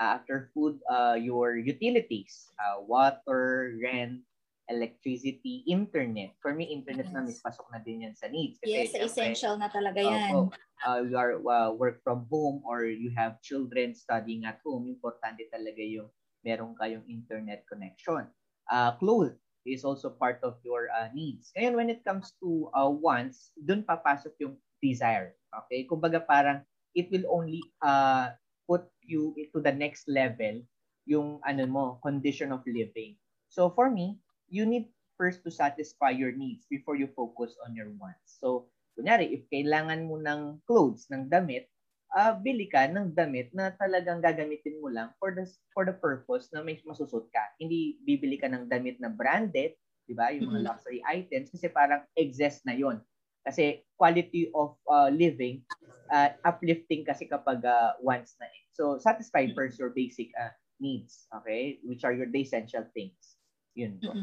[0.00, 4.24] Uh, after food, uh, your utilities, uh, water, rent,
[4.72, 6.32] electricity, internet.
[6.40, 7.14] For me, internet yes.
[7.14, 8.56] na pasok na din yan sa needs.
[8.56, 10.32] Kasi, yes, essential na talaga yan.
[10.32, 10.48] Uh,
[10.86, 15.44] uh, you are uh, work from home or you have children studying at home, importante
[15.52, 16.08] talaga yung
[16.40, 18.26] meron kayong internet connection.
[18.70, 19.36] Uh, clothes,
[19.66, 21.54] is also part of your uh, needs.
[21.56, 25.34] Ngayon, when it comes to uh, wants, dun papasok yung desire.
[25.64, 25.86] Okay?
[25.86, 28.34] Kumbaga parang it will only uh,
[28.68, 30.60] put you to the next level
[31.06, 33.18] yung ano mo, condition of living.
[33.50, 34.18] So for me,
[34.52, 38.38] you need first to satisfy your needs before you focus on your wants.
[38.42, 41.71] So, kunyari, if kailangan mo ng clothes, ng damit,
[42.12, 46.52] uh, bili ka ng damit na talagang gagamitin mo lang for the for the purpose
[46.52, 47.44] na may masusot ka.
[47.58, 49.74] Hindi bibili ka ng damit na branded,
[50.06, 50.30] 'di ba?
[50.32, 53.00] Yung mga luxury items kasi parang excess na 'yon.
[53.42, 55.66] Kasi quality of uh, living
[56.14, 58.62] uh, uplifting kasi kapag uh, wants na eh.
[58.70, 61.82] So satisfy first your basic uh, needs, okay?
[61.82, 63.40] Which are your the essential things.
[63.74, 64.14] Yun po.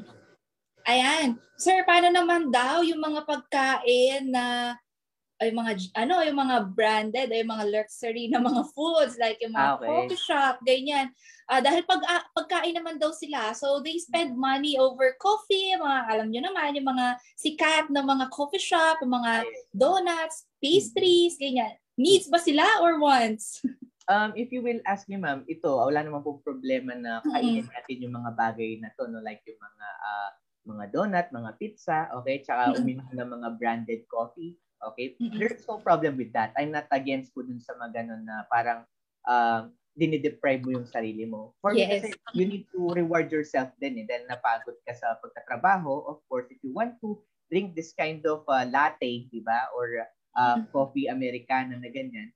[0.87, 1.35] Ayan.
[1.59, 4.77] Sir, paano naman daw yung mga pagkain na
[5.39, 9.69] ay mga ano yung mga branded ay mga luxury na mga foods like yung mga
[9.71, 9.87] ah, okay.
[9.87, 11.07] coffee shop ganyan
[11.47, 15.99] uh, dahil pag uh, pagkain naman daw sila so they spend money over coffee mga
[16.11, 21.71] alam niyo naman yung mga sikat na mga coffee shop yung mga donuts pastries ganyan
[21.95, 23.63] needs ba sila or wants
[24.11, 27.71] um if you will ask me ma'am ito wala naman pong problema na kainin mm-hmm.
[27.71, 30.31] natin yung mga bagay na to no like yung mga uh,
[30.69, 32.45] mga donut, mga pizza, okay?
[32.45, 34.53] Tsaka uminom ng mga branded coffee.
[34.79, 35.15] Okay?
[35.19, 35.37] Mm-hmm.
[35.37, 36.55] There's no problem with that.
[36.55, 38.87] I'm not against po dun sa mga ganun na parang
[39.27, 39.67] uh,
[39.99, 41.51] dinideprive mo yung sarili mo.
[41.59, 41.87] For yes.
[41.87, 43.99] me, kasi you need to reward yourself din.
[43.99, 44.05] Eh.
[44.07, 47.19] Dahil napagod ka sa pagtatrabaho, of course, if you want to
[47.51, 49.67] drink this kind of uh, latte, di ba?
[49.75, 50.07] Or uh,
[50.39, 50.71] mm-hmm.
[50.71, 52.31] coffee americano na ganyan,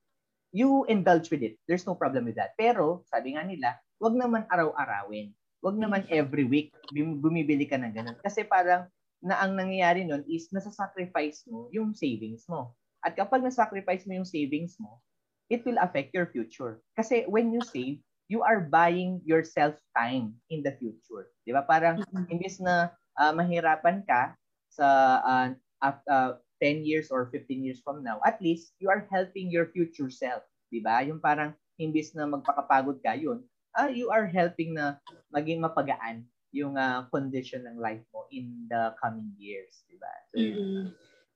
[0.54, 1.56] you indulge with it.
[1.66, 2.54] There's no problem with that.
[2.54, 5.32] Pero, sabi nga nila, wag naman araw-arawin.
[5.64, 8.18] Wag naman every week bumibili ka ng ganun.
[8.20, 8.84] Kasi parang
[9.24, 12.76] na ang nangyayari nun is nasa-sacrifice mo yung savings mo.
[13.00, 15.00] At kapag na-sacrifice mo yung savings mo,
[15.48, 16.84] it will affect your future.
[16.92, 21.32] Kasi when you save, you are buying yourself time in the future.
[21.44, 21.64] Di ba?
[21.64, 24.36] Parang imbes na uh, mahirapan ka
[24.68, 24.86] sa
[25.24, 25.48] uh,
[25.84, 30.08] uh, 10 years or 15 years from now, at least you are helping your future
[30.08, 30.44] self.
[30.72, 31.04] Di ba?
[31.04, 33.44] Yung parang imbes na magpakapagod ka yun,
[33.76, 34.96] uh, you are helping na
[35.28, 40.12] maging mapagaan yung uh, condition ng life mo in the coming years, di ba?
[40.30, 40.86] So, mm-hmm.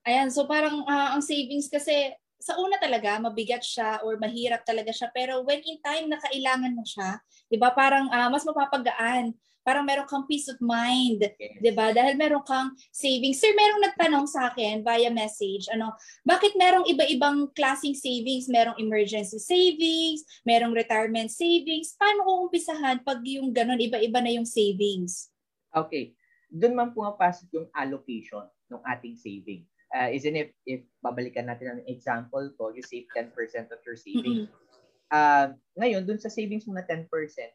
[0.07, 4.95] Ayan, so parang uh, ang savings kasi sa una talaga mabigat siya or mahirap talaga
[4.95, 7.19] siya pero when in time na kailangan mo siya,
[7.51, 7.75] 'di ba?
[7.75, 9.35] Parang uh, mas mapapagaan
[9.69, 11.61] parang meron kang peace of mind, Yes.
[11.61, 11.93] 'di ba?
[11.93, 13.37] Dahil meron kang savings.
[13.37, 15.93] Sir, merong nagtanong sa akin via message, ano,
[16.25, 18.49] bakit merong iba-ibang klaseng savings?
[18.49, 21.93] Merong emergency savings, merong retirement savings.
[22.01, 25.29] Paano ko umpisahan pag yung ganun, iba-iba na yung savings?
[25.69, 26.17] Okay.
[26.49, 29.69] Doon man pumapasok yung allocation ng ating saving.
[29.93, 33.33] Uh, isn't if, if babalikan natin ang example ko, you save 10%
[33.69, 34.49] of your savings.
[34.49, 34.68] Mm-mm.
[35.09, 37.09] Uh, ngayon, doon sa savings mo na 10%,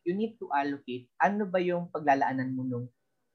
[0.08, 2.88] you need to allocate ano ba yung paglalaanan mo nung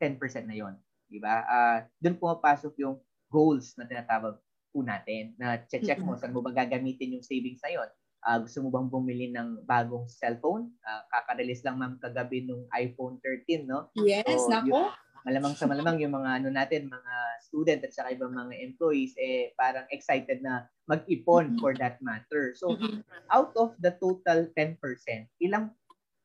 [0.02, 0.74] 10% na yon,
[1.06, 1.46] di ba?
[1.46, 2.98] Uh, doon pumapasok yung
[3.30, 4.38] goals na tinatawag
[4.72, 7.90] po natin na check mo saan mo ba gagamitin yung savings na yon.
[8.18, 10.74] Uh, gusto mo bang bumili ng bagong cellphone?
[10.82, 13.94] Uh, kaka-release lang ma'am kagabi nung iPhone 13, no?
[13.94, 14.90] Yes, So, nako.
[15.26, 19.54] Malamang sa malamang yung mga ano natin, mga student at saka ibang mga employees eh
[19.54, 21.60] parang excited na mag-ipon Mhm.
[21.60, 22.54] for that matter.
[22.54, 23.02] So Mm-mm.
[23.30, 24.78] out of the total 10%,
[25.42, 25.74] ilang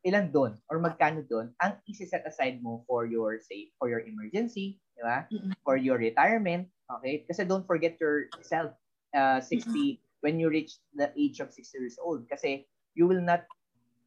[0.03, 4.75] ilan doon or magkano doon ang isi-set aside mo for your say for your emergency,
[4.95, 5.27] di ba?
[5.31, 5.55] Mhm.
[5.63, 7.23] For your retirement, okay?
[7.23, 8.75] Kasi don't forget yourself
[9.15, 13.47] uh, 60 when you reach the age of 60 years old kasi you will not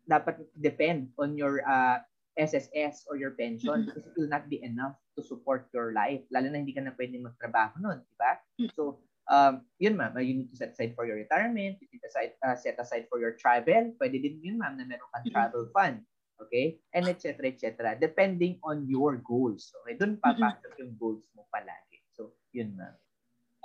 [0.06, 1.98] dapat depend on your uh,
[2.36, 6.20] SSS or your pension because it will not be enough to support your life.
[6.28, 8.36] Lalo na hindi ka na pwedeng magtrabaho nun, di ba?
[8.76, 9.00] So,
[9.32, 12.36] um, yun ma'am, you need to set aside for your retirement, you need to set,
[12.44, 13.92] uh, set aside for your travel.
[13.96, 16.04] Pwede din yun ma'am na meron kang travel fund.
[16.36, 16.76] Okay?
[16.92, 17.96] And et cetera, et cetera.
[17.96, 19.72] Depending on your goals.
[19.82, 19.96] Okay?
[19.96, 22.04] Doon papasok yung goals mo palagi.
[22.12, 22.92] So, yun ma'am.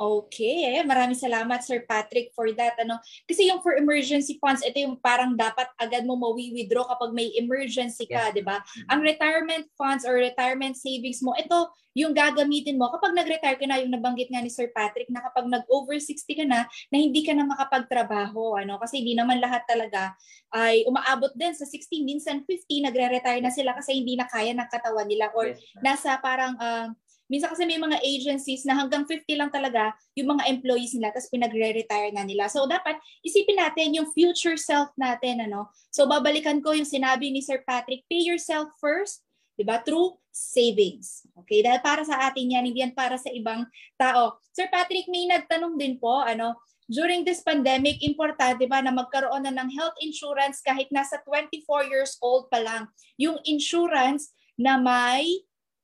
[0.01, 2.97] Okay, maraming salamat Sir Patrick for that ano.
[3.29, 8.09] Kasi yung for emergency funds, ito yung parang dapat agad mo mawi-withdraw kapag may emergency
[8.09, 8.33] ka, Yes.
[8.33, 8.65] 'di ba?
[8.89, 13.77] Ang retirement funds or retirement savings mo, ito yung gagamitin mo kapag nag-retire ka na,
[13.77, 17.35] yung nabanggit nga ni Sir Patrick na kapag nag-over 60 ka na, na hindi ka
[17.35, 18.79] na makapagtrabaho, ano?
[18.79, 20.15] Kasi hindi naman lahat talaga
[20.55, 24.71] ay umaabot din sa 60, minsan 50, nagre-retire na sila kasi hindi na kaya ng
[24.71, 26.89] katawan nila or Yes, nasa parang ah,
[27.31, 31.31] minsan kasi may mga agencies na hanggang 50 lang talaga yung mga employees nila tapos
[31.31, 32.51] pinagre-retire na nila.
[32.51, 35.71] So dapat isipin natin yung future self natin ano.
[35.87, 39.23] So babalikan ko yung sinabi ni Sir Patrick, pay yourself first,
[39.55, 39.79] 'di ba?
[39.79, 41.23] Through savings.
[41.39, 41.63] Okay?
[41.63, 43.63] Dahil para sa atin 'yan, hindi yan para sa ibang
[43.95, 44.35] tao.
[44.51, 46.59] Sir Patrick, may nagtanong din po ano,
[46.91, 52.19] during this pandemic, importante ba na magkaroon na ng health insurance kahit nasa 24 years
[52.19, 52.91] old pa lang.
[53.15, 55.23] Yung insurance na may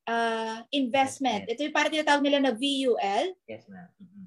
[0.08, 1.44] uh, investment.
[1.46, 3.36] Ito yung parang tinatawag nila na VUL.
[3.44, 3.88] Yes, ma'am.
[4.00, 4.22] Mhm.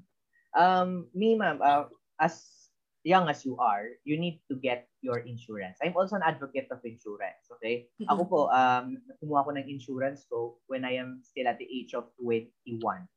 [0.52, 1.90] Um, me, ma'am, uh,
[2.22, 2.62] as
[3.02, 5.82] young as you are, you need to get your insurance.
[5.82, 7.90] I'm also an advocate of insurance, okay?
[8.06, 11.98] Ako po, um, kumuha ko ng insurance ko when I am still at the age
[11.98, 13.10] of 21.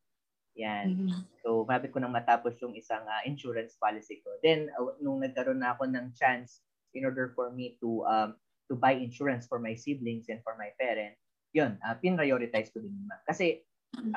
[0.57, 0.87] Yan.
[0.95, 1.11] Mhm.
[1.43, 4.39] So, mabit ko nang matapos yung isang uh, insurance policy ko.
[4.41, 8.39] Then, uh, nung nagkaroon na ako ng chance in order for me to um,
[8.71, 11.24] to buy insurance for my siblings and for my parents,
[11.55, 13.23] yun, uh, pinrioritize ko din ma'am.
[13.23, 13.63] Kasi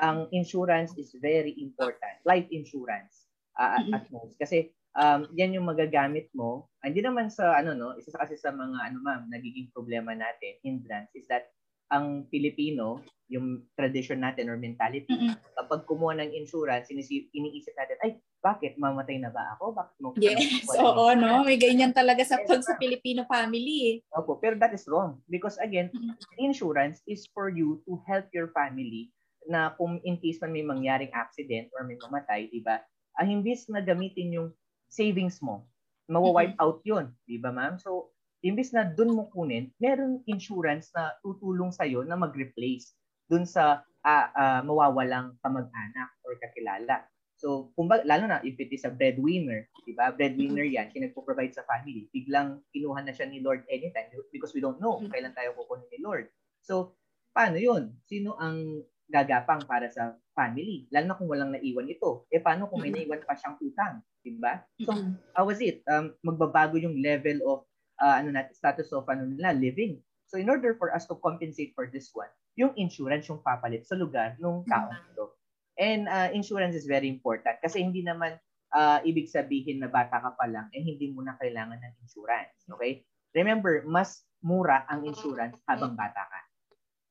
[0.03, 2.19] ang insurance is very important.
[2.27, 4.35] Life insurance uh, at, at most.
[4.35, 6.67] Kasi um, yan yung magagamit mo.
[6.83, 10.11] Ah, Hindi naman sa ano no, isa sa kasi sa mga ano ma'am, nagiging problema
[10.11, 11.47] natin, hindrance is that
[11.89, 15.37] ang Pilipino, yung tradition natin or mentality, Mhm.
[15.53, 18.73] kapag kumuha ng insurance, inisi- iniisip natin, ay, bakit?
[18.79, 19.75] Mamatay na ba ako?
[19.75, 21.43] Bakit mo Yes, ng oo, no?
[21.43, 23.95] insurance?" May ganyan talaga sa pag sa Filipino family eh.
[24.15, 25.21] Opo, pero that is wrong.
[25.27, 26.15] Because again, Mhm.
[26.39, 29.11] insurance is for you to help your family
[29.45, 32.81] na kung in case man may mangyaring accident or may mamatay, di ba?
[33.13, 34.49] Ah, imbis na gamitin yung
[34.87, 35.67] savings mo,
[36.07, 37.77] mawa-wipe out yun, di ba ma'am?
[37.77, 38.09] So,
[38.43, 42.95] imbis na dun mo kunin, meron insurance na tutulong sa'yo na mag-replace
[43.27, 47.03] dun sa ah, ah, mawawalang kamag-anak or kakilala.
[47.39, 50.11] So, kung ba, lalo na if it is a breadwinner, di ba?
[50.11, 52.11] Breadwinner yan, siya nagpo-provide sa family.
[52.11, 55.11] Biglang kinuha na siya ni Lord anytime because we don't know Mhm.
[55.11, 56.27] kailan tayo kukunin ni Lord.
[56.59, 56.99] So,
[57.31, 57.95] paano yun?
[58.03, 60.91] Sino ang gagapang para sa family?
[60.91, 62.27] Lalo na kung walang naiwan ito.
[62.27, 63.07] Eh, paano kung may Mhm.
[63.07, 64.03] naiwan pa siyang utang?
[64.19, 64.59] Di ba?
[64.83, 64.91] So,
[65.31, 65.79] how was it?
[65.87, 67.68] Um, magbabago yung level of
[68.01, 69.99] uh, ano natin, status of ano nila, living.
[70.29, 73.95] So in order for us to compensate for this one, yung insurance yung papalit sa
[73.95, 75.35] lugar ng taong ito.
[75.79, 78.35] And uh, insurance is very important kasi hindi naman
[78.75, 82.67] uh, ibig sabihin na bata ka pa lang eh hindi mo na kailangan ng insurance.
[82.67, 83.07] Okay?
[83.31, 86.39] Remember, mas mura ang insurance habang bata ka.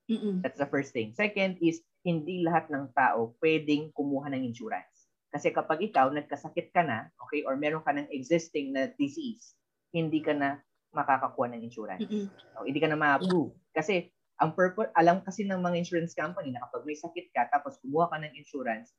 [0.09, 0.41] Mhm.
[0.41, 1.13] That's the first thing.
[1.13, 5.13] Second is, hindi lahat ng tao pwedeng kumuha ng insurance.
[5.29, 9.53] Kasi kapag ikaw, nagkasakit ka na, okay, or meron ka ng existing na disease,
[9.93, 10.57] hindi ka na
[10.93, 12.05] makakakuha ng insurance.
[12.07, 12.27] Mhm.
[12.59, 13.53] O, hindi ka na ma-approve.
[13.77, 17.77] Kasi, ang purpose, alam kasi ng mga insurance company na kapag may sakit ka, tapos
[17.83, 18.95] kumuha ka ng insurance,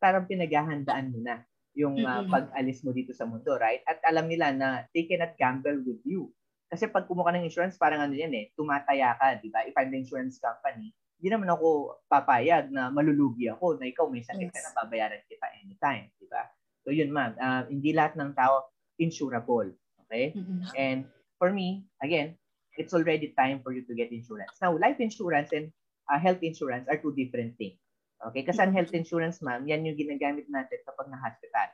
[0.00, 1.44] parang pinaghahandaan mo na
[1.76, 3.84] yung uh, pag-alis mo dito sa mundo, right?
[3.84, 6.32] At alam nila na they cannot gamble with you.
[6.68, 9.62] Kasi pag kumuha ka ng insurance, parang ano yan eh, tumataya ka, di ba?
[9.68, 14.22] If I'm the insurance company, hindi naman ako papayag na malulugi ako na ikaw may
[14.22, 14.54] sakit yes.
[14.54, 16.46] ka na babayaran kita anytime, di ba?
[16.86, 18.70] So yun ma'am, uh, hindi lahat ng tao
[19.02, 19.74] insurable,
[20.06, 20.32] okay?
[20.34, 20.60] Mm-hmm.
[20.78, 21.00] And
[21.38, 22.34] for me, again,
[22.76, 24.54] it's already time for you to get insurance.
[24.60, 25.72] Now, life insurance and
[26.10, 27.78] uh, health insurance are two different things.
[28.18, 28.42] Okay?
[28.42, 31.68] Kasi ang health insurance, ma'am, yan yung ginagamit natin kapag na-hospital.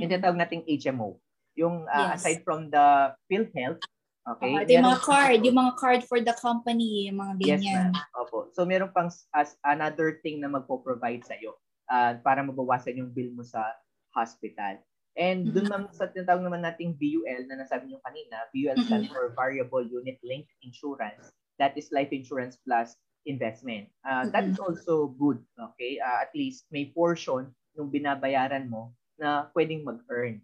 [0.00, 1.20] Yung tinatawag nating HMO.
[1.56, 2.24] Yung uh, yes.
[2.24, 3.84] aside from the PhilHealth,
[4.28, 4.52] Okay?
[4.52, 7.64] Uh, yung mga card, yung mga card for the company, yung mga ganyan.
[7.64, 7.92] Yes, ma'am.
[8.20, 8.52] Opo.
[8.52, 11.56] So, meron pang as another thing na magpo-provide sa iyo
[11.88, 13.64] uh, para mabawasan yung bill mo sa
[14.12, 14.76] hospital.
[15.18, 15.90] And dun mm-hmm.
[15.90, 18.86] ma'am, sa tinatawag naman nating VUL na nasabi niyo kanina, VUL mm-hmm.
[18.86, 21.34] stands for Variable Unit Linked Insurance.
[21.58, 22.94] That is life insurance plus
[23.26, 23.90] investment.
[24.06, 24.78] Uh, that is mm-hmm.
[24.78, 25.98] also good, okay?
[25.98, 30.38] Uh, at least may portion yung binabayaran mo na pwedeng mag-earn.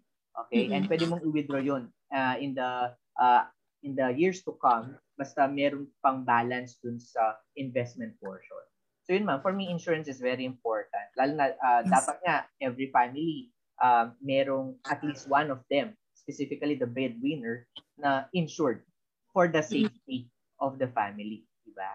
[0.45, 0.67] Okay?
[0.75, 3.43] And pwede mong i-withdraw yun uh, in the uh,
[3.79, 8.59] in the years to come, basta meron pang balance dun sa investment portion.
[9.07, 11.07] So yun ma'am, for me, insurance is very important.
[11.15, 11.93] Lalo na, uh, yes.
[11.93, 18.27] dapat nga, every family, uh, merong at least one of them, specifically the breadwinner, na
[18.33, 18.83] insured
[19.31, 19.87] for the mm-hmm.
[19.87, 21.43] safety of the family.
[21.65, 21.91] Diba?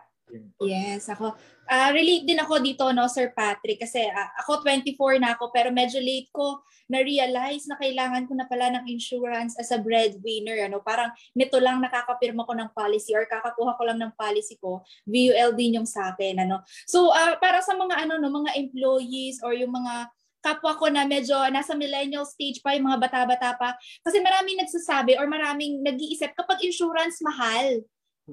[0.62, 1.34] Yes, ako.
[1.66, 5.70] Uh, relate din ako dito, no, Sir Patrick, kasi uh, ako 24 na ako, pero
[5.74, 10.66] medyo late ko na-realize na kailangan ko na pala ng insurance as a breadwinner.
[10.66, 10.82] Ano?
[10.82, 15.54] Parang nito lang nakakapirma ko ng policy or kakakuha ko lang ng policy ko, VUL
[15.54, 16.42] din yung sa akin.
[16.42, 16.66] Ano?
[16.90, 20.10] So, uh, para sa mga ano no, mga employees or yung mga
[20.40, 23.76] kapwa ko na medyo nasa millennial stage pa, yung mga bata-bata pa.
[24.03, 27.85] Kasi maraming nagsasabi or maraming nag-iisip kapag insurance mahal.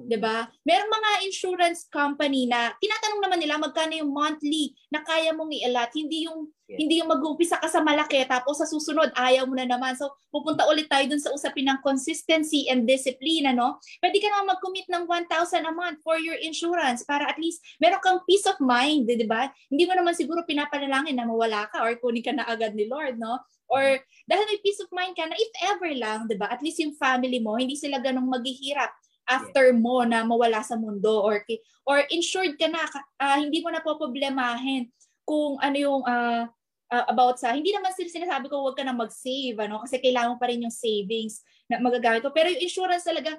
[0.06, 0.46] 'Di ba?
[0.62, 5.90] Merong mga insurance company na tinatanong naman nila magkano yung monthly na kaya mong i-allot,
[5.96, 6.78] hindi yung yes.
[6.78, 9.98] hindi yung mag-uumpisa ka sa malaki tapos sa susunod ayaw mo na naman.
[9.98, 13.80] So pupunta ulit tayo dun sa usapin ng consistency and discipline, ano?
[13.98, 17.98] Pwede ka na mag-commit ng 1,000 a month for your insurance para at least meron
[18.04, 19.50] kang peace of mind, 'di ba?
[19.72, 23.18] Hindi mo naman siguro pinapanalangin na mawala ka or kunin ka na agad ni Lord,
[23.18, 23.40] no?
[23.68, 26.48] Or dahil may peace of mind ka na if ever lang, 'di ba?
[26.48, 31.22] At least yung family mo hindi sila ganong maghihirap after mo na mawala sa mundo
[31.22, 31.44] or
[31.84, 32.82] or insured ka na
[33.20, 34.88] uh, hindi mo na po problemahin
[35.28, 36.48] kung ano yung uh,
[36.88, 40.48] uh, about sa hindi naman sinasabi ko wag ka na mag-save ano kasi kailangan pa
[40.48, 43.36] rin yung savings na magagamit mo pero yung insurance talaga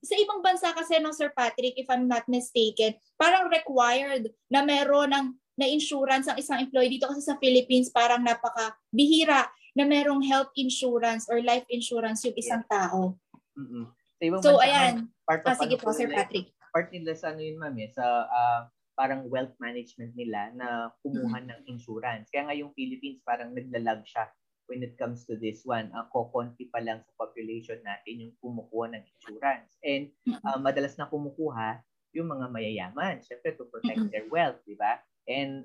[0.00, 5.12] sa ibang bansa kasi no Sir Patrick if I'm not mistaken parang required na meron
[5.12, 10.24] ng na insurance ang isang employee dito kasi sa Philippines parang napaka bihira na merong
[10.24, 13.16] health insurance or life insurance yung isang tao.
[13.56, 13.84] Mm-hmm.
[14.22, 14.94] Ibang so, bansa, ayan.
[15.26, 16.54] Part of ah, sige ano po, Sir Patrick.
[16.70, 18.60] Part nila sa ano yun, ma'am, eh, sa uh,
[18.94, 21.50] parang wealth management nila na kumuha mm-hmm.
[21.50, 22.30] ng insurance.
[22.30, 24.30] Kaya nga yung Philippines parang naglalag siya
[24.70, 25.90] when it comes to this one.
[25.90, 29.74] Uh, kokonti pa lang sa population natin yung kumukuha ng insurance.
[29.82, 30.14] And
[30.46, 35.00] uh, madalas na kumukuha yung mga mayayaman, syempre to protect their wealth, di ba?
[35.24, 35.64] And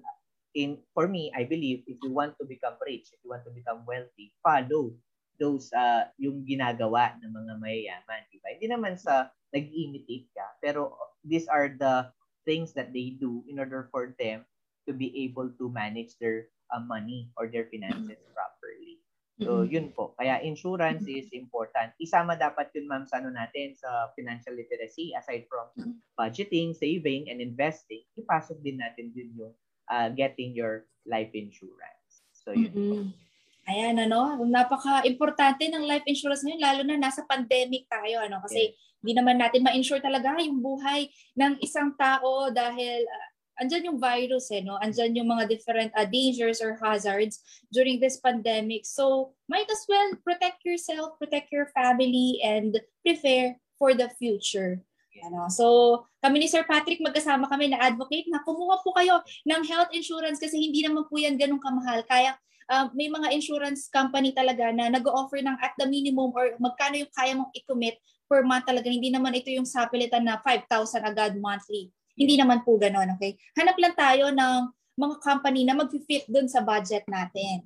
[0.56, 3.54] in for me, I believe if you want to become rich, if you want to
[3.54, 4.96] become wealthy, follow
[5.38, 8.22] those uh, yung ginagawa ng mga mayayaman?
[8.58, 12.10] Hindi naman sa nag-imitate ka, pero these are the
[12.44, 14.42] things that they do in order for them
[14.90, 18.98] to be able to manage their uh, money or their finances properly.
[19.38, 19.70] So, mm-hmm.
[19.70, 20.18] yun po.
[20.18, 21.94] Kaya insurance is important.
[22.02, 25.94] Isama dapat yun, ma'am, sa ano natin, sa financial literacy, aside from mm-hmm.
[26.18, 29.54] budgeting, saving, and investing, ipasok din natin din yung
[29.94, 32.26] uh, getting your life insurance.
[32.34, 32.90] So, yun mm-hmm.
[32.90, 33.27] po.
[33.68, 38.72] Ayan, ano, napaka-importante ng life insurance ngayon, lalo na nasa pandemic tayo, ano, kasi
[39.04, 39.20] hindi yeah.
[39.20, 43.28] naman natin ma-insure talaga yung buhay ng isang tao dahil uh,
[43.60, 44.80] andyan yung virus, eh, no?
[44.80, 48.88] Andyan yung mga different uh, dangers or hazards during this pandemic.
[48.88, 54.80] So, might as well protect yourself, protect your family, and prepare for the future.
[55.28, 59.62] Ano, so, kami ni Sir Patrick magkasama kami na advocate na kumuha po kayo ng
[59.66, 62.06] health insurance kasi hindi naman po yan ganun kamahal.
[62.06, 62.38] Kaya
[62.70, 67.14] uh, may mga insurance company talaga na nag-offer ng at the minimum or magkano yung
[67.16, 67.98] kaya mong i-commit
[68.28, 68.92] per month talaga.
[68.92, 71.90] Hindi naman ito yung sapilitan na 5,000 agad monthly.
[72.18, 73.40] Hindi naman po ganoon, okay?
[73.56, 74.62] Hanap lang tayo ng
[74.98, 77.64] mga company na mag-fit dun sa budget natin.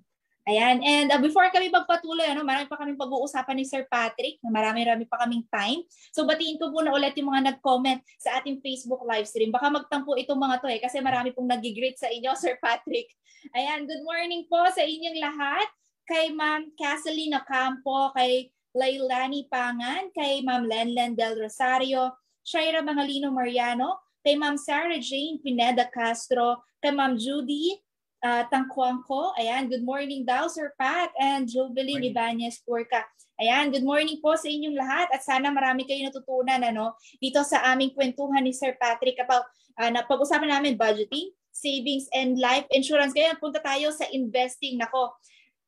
[0.49, 0.81] Ayan.
[0.81, 4.41] And uh, before kami magpatuloy, ano, marami pa kaming pag-uusapan ni Sir Patrick.
[4.41, 5.85] Marami-rami pa kaming time.
[6.09, 9.53] So batiin ko muna ulit yung mga nag-comment sa ating Facebook live stream.
[9.53, 13.13] Baka magtampo itong mga to eh kasi marami pong nag-greet sa inyo, Sir Patrick.
[13.53, 13.85] Ayan.
[13.85, 15.67] Good morning po sa inyong lahat.
[16.09, 24.01] Kay Ma'am Kathleen Ocampo, kay Lailani Pangan, kay Ma'am Lenlen Del Rosario, Shaira Mangalino Mariano,
[24.25, 27.77] kay Ma'am Sarah Jane Pineda Castro, kay Ma'am Judy
[28.21, 29.35] uh, Tangkuangko.
[29.37, 33.03] Ayan, good morning daw, Sir Pat and Jubilee Ibanez Porca.
[33.41, 37.73] Ayan, good morning po sa inyong lahat at sana marami kayo natutunan ano, dito sa
[37.73, 39.49] aming kwentuhan ni Sir Patrick about
[39.81, 43.17] uh, na pag-usapan namin budgeting, savings and life insurance.
[43.17, 44.77] Kaya punta tayo sa investing.
[44.77, 45.17] Nako,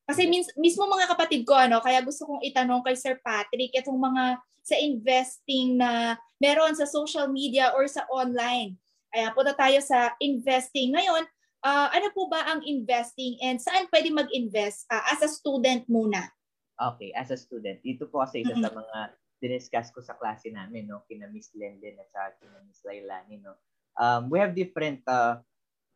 [0.05, 3.97] kasi mis- mismo mga kapatid ko, ano, kaya gusto kong itanong kay Sir Patrick, itong
[3.97, 8.77] mga sa investing na meron sa social media or sa online.
[9.13, 10.93] Ayan, punta tayo sa investing.
[10.93, 11.25] Ngayon,
[11.63, 16.29] uh, ano po ba ang investing and saan pwede mag-invest uh, as a student muna?
[16.77, 17.79] Okay, as a student.
[17.81, 18.65] Ito po kasi isa mm-hmm.
[18.67, 18.97] sa mga
[19.43, 21.03] diniscuss ko sa klase namin, no?
[21.07, 23.43] kina Miss Lenden at sa kina Miss Lailani.
[23.43, 23.55] No?
[23.99, 25.39] Um, we have different uh,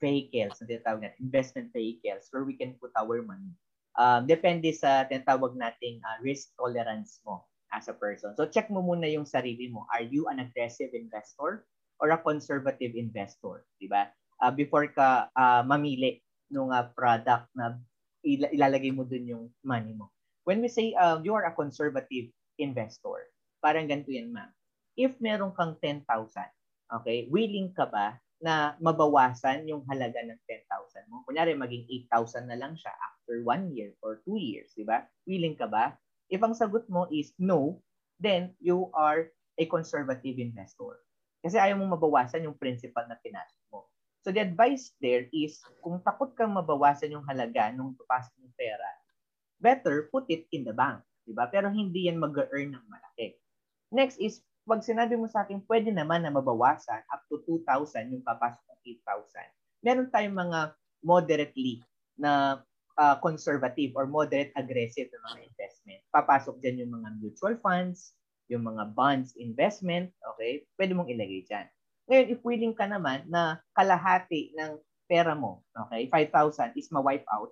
[0.04, 3.56] vehicles, na tinatawag natin, investment vehicles where we can put our money
[3.98, 7.44] um, depende sa tinatawag nating uh, risk tolerance mo
[7.74, 8.32] as a person.
[8.38, 9.90] So check mo muna yung sarili mo.
[9.92, 11.68] Are you an aggressive investor
[12.00, 14.08] or a conservative investor, 'di ba?
[14.38, 16.22] Uh, before ka uh, mamili
[16.54, 17.76] ng uh, product na
[18.22, 20.14] il- ilalagay mo dun yung money mo.
[20.48, 22.32] When we say uh, you are a conservative
[22.62, 23.28] investor,
[23.60, 24.50] parang ganito yan, ma'am.
[24.98, 26.06] If meron kang 10,000,
[27.02, 31.26] okay, willing ka ba na mabawasan yung halaga ng 10,000 mo.
[31.26, 35.06] Kunyari, maging 8,000 na lang siya after one year or two years, di ba?
[35.26, 35.98] Willing ka ba?
[36.30, 37.82] If ang sagot mo is no,
[38.22, 41.02] then you are a conservative investor.
[41.42, 43.58] Kasi ayaw mong mabawasan yung principal na pinasok.
[44.28, 48.90] So the advice there is, kung takot kang mabawasan yung halaga nung papasok ng pera,
[49.56, 51.00] better put it in the bank.
[51.24, 51.48] Di ba?
[51.48, 53.40] Pero hindi yan mag-earn ng malaki.
[53.88, 58.24] Next is, pag sinabi mo sa akin, pwede naman na mabawasan up to 2,000 yung
[58.28, 59.88] papasok ng 8,000.
[59.88, 60.60] Meron tayong mga
[61.08, 61.80] moderately
[62.20, 62.60] na
[63.00, 66.04] uh, conservative or moderate aggressive na mga investment.
[66.12, 68.12] Papasok dyan yung mga mutual funds,
[68.52, 70.68] yung mga bonds investment, okay?
[70.76, 71.72] Pwede mong ilagay dyan.
[72.08, 77.52] Ngayon, if willing ka naman na kalahati ng pera mo, okay, 5,000 is ma-wipe out,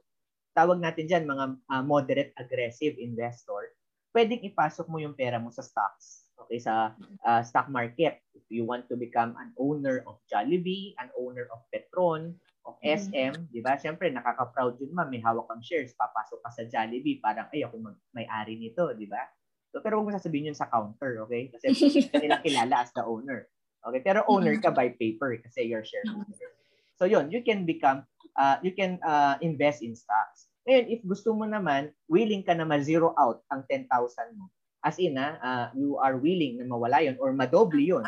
[0.55, 3.75] tawag natin dyan mga uh, moderate aggressive investor,
[4.15, 6.95] pwedeng ipasok mo yung pera mo sa stocks okay, sa
[7.27, 8.23] uh, stock market.
[8.31, 12.35] If you want to become an owner of Jollibee, an owner of Petron,
[12.65, 13.53] of SM, mm-hmm.
[13.53, 13.77] di ba?
[13.77, 15.09] Siyempre, nakaka-proud yun, ma'am.
[15.13, 15.93] May hawak kang shares.
[15.93, 17.21] Papasok ka sa Jollibee.
[17.21, 19.21] Parang, ay, ako mag- may-ari nito, di ba?
[19.69, 21.53] So, pero huwag mo sasabihin yun sa counter, okay?
[21.53, 21.67] Kasi
[22.13, 23.45] kanila kilala as the owner.
[23.85, 24.01] Okay?
[24.01, 26.49] Pero owner ka by paper kasi you're shareholder.
[26.97, 27.29] So, yun.
[27.29, 28.07] You can become,
[28.39, 30.49] uh, you can uh, invest in stocks.
[30.65, 33.85] Ngayon, if gusto mo naman, willing ka na ma-zero out ang 10,000
[34.33, 34.49] mo,
[34.85, 38.05] As in, uh, you are willing na mawala yon or madoble yon.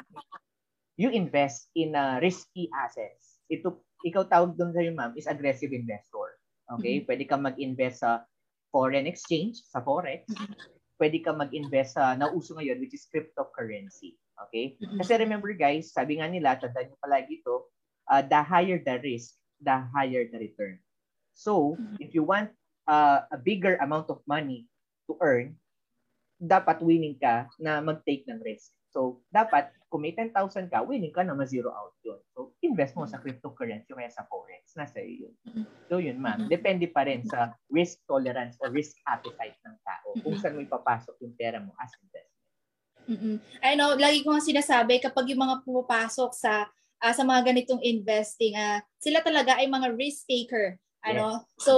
[0.94, 3.42] You invest in uh, risky assets.
[3.50, 6.38] Ito, ikaw tawag doon sa'yo, ma'am, is aggressive investor.
[6.78, 7.02] Okay?
[7.02, 7.08] Mm-hmm.
[7.10, 8.22] Pwede ka mag-invest sa
[8.70, 10.30] foreign exchange, sa forex.
[11.02, 14.14] Pwede ka mag-invest sa nauso ngayon, which is cryptocurrency.
[14.48, 14.78] Okay?
[14.78, 14.98] Mm-hmm.
[15.02, 17.72] Kasi remember guys, sabi nga nila, tandaan nyo palagi ito,
[18.12, 20.78] uh, the higher the risk, the higher the return.
[21.34, 21.98] So, mm-hmm.
[22.02, 22.54] if you want
[22.86, 24.66] uh, a bigger amount of money
[25.10, 25.58] to earn,
[26.38, 28.74] dapat willing ka na mag-take ng risk.
[28.94, 30.34] So, dapat, kung may 10,000
[30.68, 32.20] ka, willing ka na ma-zero out yun.
[32.34, 34.74] So, invest mo sa cryptocurrency o kaya sa forex.
[34.76, 35.64] Nasa iyo yun.
[35.88, 36.50] So, yun ma'am.
[36.52, 41.16] Depende pa rin sa risk tolerance or risk appetite ng tao kung saan mo ipapasok
[41.24, 42.37] yung pera mo as investment.
[43.08, 43.36] Mm-hmm.
[43.64, 46.68] I know, lagi ko nga sinasabi, kapag yung mga pumapasok sa
[47.02, 50.76] uh, sa mga ganitong investing, uh, sila talaga ay mga risk taker.
[51.08, 51.40] Ano?
[51.40, 51.64] Yes.
[51.64, 51.74] So,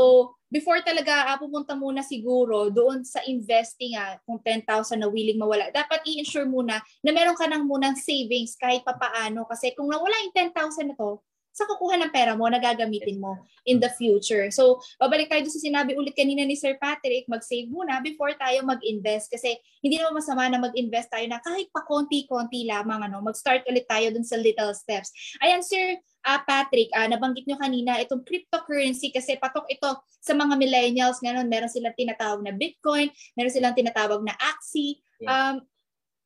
[0.50, 4.66] before talaga uh, pupunta muna siguro doon sa investing ah, kung 10,000
[4.98, 9.46] na willing mawala, dapat i-insure muna na meron ka nang munang savings kahit papaano.
[9.46, 11.22] Kasi kung nawala yung 10,000 na to,
[11.52, 13.36] sa kukuha ng pera mo na gagamitin mo
[13.68, 14.48] in the future.
[14.50, 19.30] So, babalik tayo sa sinabi ulit kanina ni Sir Patrick, mag-save muna before tayo mag-invest
[19.30, 23.86] kasi hindi naman masama na mag-invest tayo na kahit pa konti-konti lamang ano, mag-start ulit
[23.90, 25.12] tayo dun sa little steps.
[25.44, 29.90] Ayan Sir uh, Patrick, uh, nabanggit nyo kanina itong cryptocurrency kasi patok ito
[30.20, 33.08] sa mga millennials ngayon, meron silang tinatawag na Bitcoin,
[33.40, 35.00] meron silang tinatawag na Axie.
[35.24, 35.64] Um,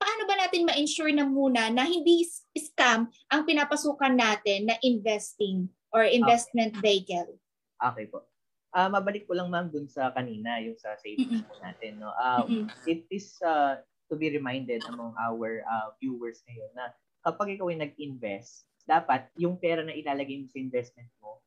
[0.04, 2.28] paano ba natin ma-ensure na muna na hindi
[2.60, 6.84] scam ang pinapasukan natin na investing or investment okay.
[6.84, 7.39] vehicle?
[7.80, 8.28] Okay po.
[8.76, 11.62] Uh, mabalik ko lang ma'am dun sa kanina, yung sa savings mm-hmm.
[11.64, 12.04] natin.
[12.04, 12.12] No?
[12.20, 12.68] Uh, mm-hmm.
[12.84, 13.80] It is uh,
[14.12, 16.91] to be reminded among our uh, viewers ngayon na
[17.24, 21.39] kapag ikaw ay nag-invest, dapat yung pera na ilalagay mo sa investment mo,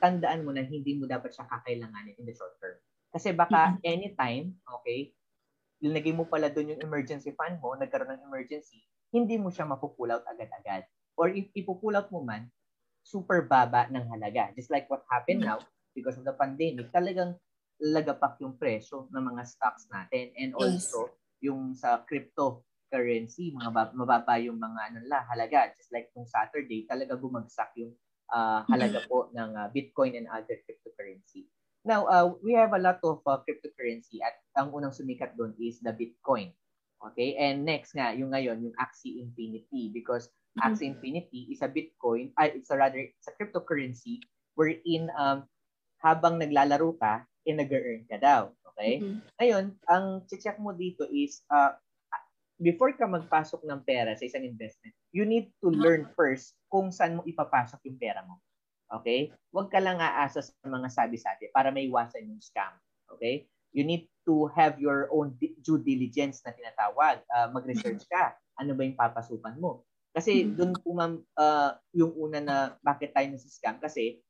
[0.00, 2.80] tandaan mo na hindi mo dapat siya kakailanganin in the short term.
[3.12, 5.12] Kasi baka anytime, okay,
[5.86, 8.82] linagay mo pala doon yung emergency fund mo, nagkaroon ng emergency,
[9.14, 10.84] hindi mo siya mapupull out agad-agad.
[11.14, 12.50] Or if ipupull out mo man,
[13.06, 14.50] super baba ng halaga.
[14.58, 15.62] Just like what happened now,
[15.94, 17.38] because of the pandemic, talagang
[17.78, 20.34] lagapak yung presyo ng mga stocks natin.
[20.34, 25.70] And also, yung sa cryptocurrency, mga mababa yung mga ano la, halaga.
[25.78, 27.94] Just like nung Saturday, talaga bumagsak yung
[28.34, 31.46] uh, halaga po ng uh, Bitcoin and other cryptocurrency.
[31.86, 35.78] Now, uh, we have a lot of uh, cryptocurrency at ang unang sumikat doon is
[35.78, 36.50] the Bitcoin.
[36.98, 37.38] Okay?
[37.38, 40.26] And next nga, yung ngayon, yung Axie Infinity because
[40.58, 40.66] mm-hmm.
[40.66, 44.18] Axie Infinity is a Bitcoin, ay, it's a rather, it's a cryptocurrency
[44.58, 45.46] wherein um,
[46.02, 48.50] habang naglalaro ka, eh nag-earn ka daw.
[48.74, 49.06] Okay?
[49.06, 49.18] Mm-hmm.
[49.38, 51.70] Ngayon, ang check mo dito is uh,
[52.60, 55.80] before ka magpasok ng pera sa isang investment, you need to uh-huh.
[55.80, 58.40] learn first kung saan mo ipapasok yung pera mo.
[58.86, 59.34] Okay?
[59.50, 62.70] Huwag ka lang aasa sa mga sabi-sabi para may iwasan yung scam.
[63.10, 63.46] Okay?
[63.74, 67.22] You need to have your own due diligence na tinatawag.
[67.28, 68.34] Uh, mag-research ka.
[68.56, 69.84] Ano ba yung papasukan mo?
[70.16, 70.56] Kasi mm-hmm.
[70.56, 74.24] doon po ma'am, uh, yung una na bakit tayo nasa scam kasi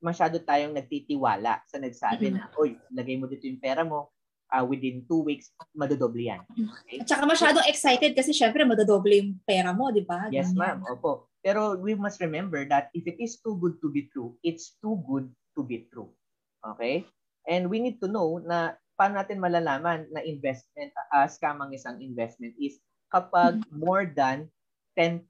[0.00, 2.48] masyado tayong nagtitiwala sa nagsabi mm-hmm.
[2.48, 4.08] na, oy, lagay mo dito yung pera mo,
[4.48, 6.40] uh, within two weeks, madodoble yan.
[6.48, 7.04] Okay?
[7.04, 10.32] At saka masyadong excited kasi syempre madodoble yung pera mo, di ba?
[10.32, 10.80] Yes, ma'am.
[10.88, 11.27] Opo.
[11.48, 15.00] Pero we must remember that if it is too good to be true, it's too
[15.08, 16.12] good to be true.
[16.60, 17.08] Okay?
[17.48, 22.04] And we need to know na paano natin malalaman na investment, uh, scam ang isang
[22.04, 22.76] investment is
[23.08, 23.80] kapag mm-hmm.
[23.80, 24.52] more than
[24.92, 25.24] 10%.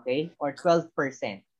[0.00, 0.32] Okay?
[0.40, 0.88] Or 12%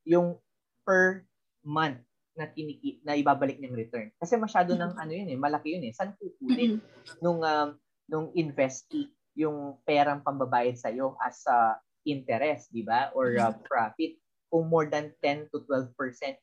[0.09, 0.41] yung
[0.89, 1.28] per
[1.61, 2.01] month
[2.41, 4.09] na tiniki na ibabalik ng return.
[4.16, 5.93] Kasi masyado ng ano yun eh, malaki yun eh.
[5.93, 6.80] Saan kukunin
[7.20, 7.76] nung um,
[8.09, 11.76] nung investee yung perang pambabayad sa iyo as uh,
[12.07, 13.11] interest, di ba?
[13.13, 15.93] Or uh, profit kung more than 10 to 12%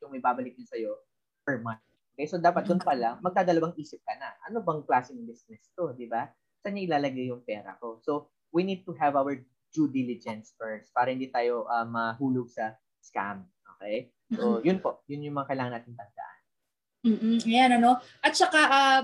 [0.03, 0.99] yung ibabalik niya sa iyo
[1.47, 1.79] per month.
[2.13, 4.29] Okay, so dapat doon pa lang magdadalawang isip ka na.
[4.45, 6.29] Ano bang klaseng business to, di ba?
[6.61, 7.97] Saan niya ilalagay yung pera ko?
[8.05, 9.33] So, we need to have our
[9.73, 13.49] due diligence first para hindi tayo uh, mahulog sa scam.
[13.75, 14.13] Okay?
[14.29, 15.01] So, yun po.
[15.09, 16.39] Yun yung mga kailangan natin tandaan.
[17.03, 17.37] Mm-mm.
[17.43, 17.99] Ayan, ano?
[18.23, 19.01] At saka, uh,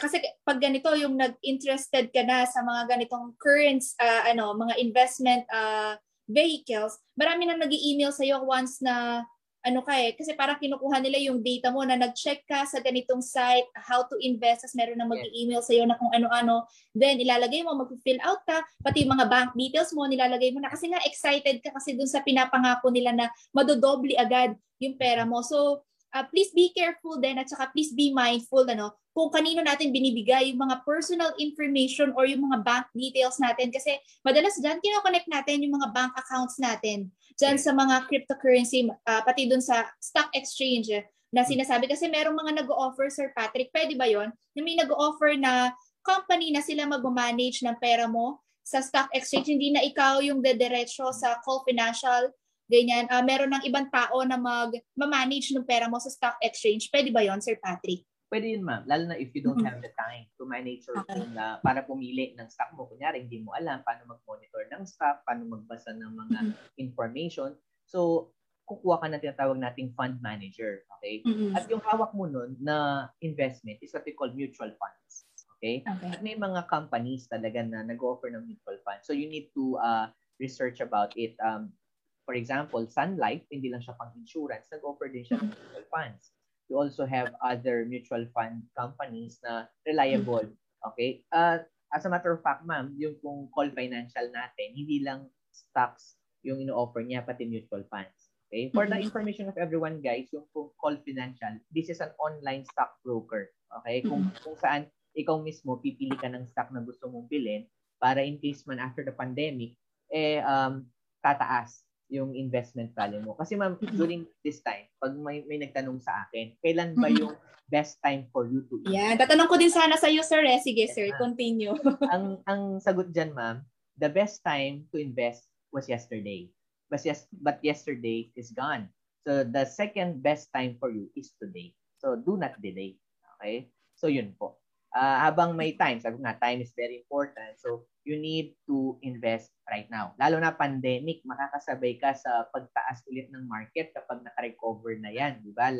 [0.00, 5.44] kasi pag ganito, yung nag-interested ka na sa mga ganitong currents, uh, ano, mga investment
[5.52, 9.26] uh, vehicles, marami nang nag email sa iyo once na
[9.62, 13.22] ano ka eh, kasi parang kinukuha nila yung data mo na nag-check ka sa ganitong
[13.22, 17.62] site, how to invest, as meron na mag-email sa iyo na kung ano-ano, then ilalagay
[17.62, 20.66] mo, mag-fill out ka, pati yung mga bank details mo, nilalagay mo na.
[20.66, 25.46] Kasi nga excited ka kasi dun sa pinapangako nila na madodoble agad yung pera mo.
[25.46, 29.92] So, uh, please be careful then at saka please be mindful ano kung kanino natin
[29.92, 33.68] binibigay yung mga personal information or yung mga bank details natin.
[33.68, 39.20] Kasi madalas dyan kinoconnect natin yung mga bank accounts natin dyan sa mga cryptocurrency uh,
[39.20, 41.92] pati dun sa stock exchange eh, na sinasabi.
[41.92, 46.64] Kasi merong mga nag-offer Sir Patrick pwede ba yon na may nag-offer na company na
[46.64, 49.52] sila mag-manage ng pera mo sa stock exchange.
[49.52, 52.32] Hindi na ikaw yung dediretso sa call financial
[52.72, 56.88] ganyan uh, meron ng ibang tao na mag manage ng pera mo sa stock exchange
[56.88, 58.88] pwede ba yon Sir Patrick pwede yun ma'am.
[58.88, 61.20] Lalo na if you don't have the time to manage your okay.
[61.20, 62.88] own uh, para pumili ng stock mo.
[62.88, 66.80] Kunyari, hindi mo alam paano mag-monitor ng stock, paano magbasa ng mga mm-hmm.
[66.80, 67.52] information.
[67.84, 68.32] So,
[68.64, 70.88] kukuha ka ng tinatawag nating fund manager.
[70.96, 71.20] Okay?
[71.28, 71.52] Mm-hmm.
[71.52, 75.28] At yung hawak mo nun na investment is what we call mutual funds.
[75.60, 75.84] Okay?
[75.84, 76.08] okay?
[76.16, 79.04] At may mga companies talaga na nag-offer ng mutual funds.
[79.04, 80.08] So, you need to uh,
[80.40, 81.36] research about it.
[81.44, 81.76] Um,
[82.22, 86.32] for example, Sun Life, hindi lang siya pang insurance, nag-offer din siya ng mutual funds
[86.72, 90.48] you also have other mutual fund companies na reliable.
[90.80, 91.20] Okay?
[91.28, 91.60] Uh,
[91.92, 96.64] as a matter of fact, ma'am, yung kung call financial natin, hindi lang stocks yung
[96.64, 98.32] ino-offer niya, pati mutual funds.
[98.48, 98.72] Okay?
[98.72, 99.04] For the mm-hmm.
[99.04, 103.52] information of everyone, guys, yung kung call financial, this is an online stock broker.
[103.84, 104.00] Okay?
[104.08, 104.40] Kung, mm-hmm.
[104.40, 107.68] kung saan ikaw mismo pipili ka ng stock na gusto mong bilhin
[108.00, 109.76] para in case man after the pandemic,
[110.08, 110.88] eh, um,
[111.20, 113.32] tataas yung investment value mo.
[113.40, 117.32] Kasi ma'am, during this time, pag may, may nagtanong sa akin, kailan ba yung
[117.72, 118.92] best time for you to invest?
[118.92, 120.44] Yeah, tatanong ko din sana sa iyo, sir.
[120.44, 120.60] Eh.
[120.60, 121.08] Sige, sir.
[121.16, 121.72] Continue.
[122.14, 123.64] ang ang sagot diyan, ma'am,
[123.96, 126.52] the best time to invest was yesterday.
[126.92, 128.92] But yes, but yesterday is gone.
[129.24, 131.72] So the second best time for you is today.
[131.96, 133.00] So do not delay.
[133.40, 133.72] Okay?
[133.96, 134.61] So yun po.
[134.92, 137.56] Uh, habang may time, sabi nga, time is very important.
[137.56, 140.12] So you need to invest right now.
[140.20, 145.56] Lalo na pandemic, makakasabay ka sa pagtaas ulit ng market kapag naka-recover na yan, di
[145.56, 145.72] ba?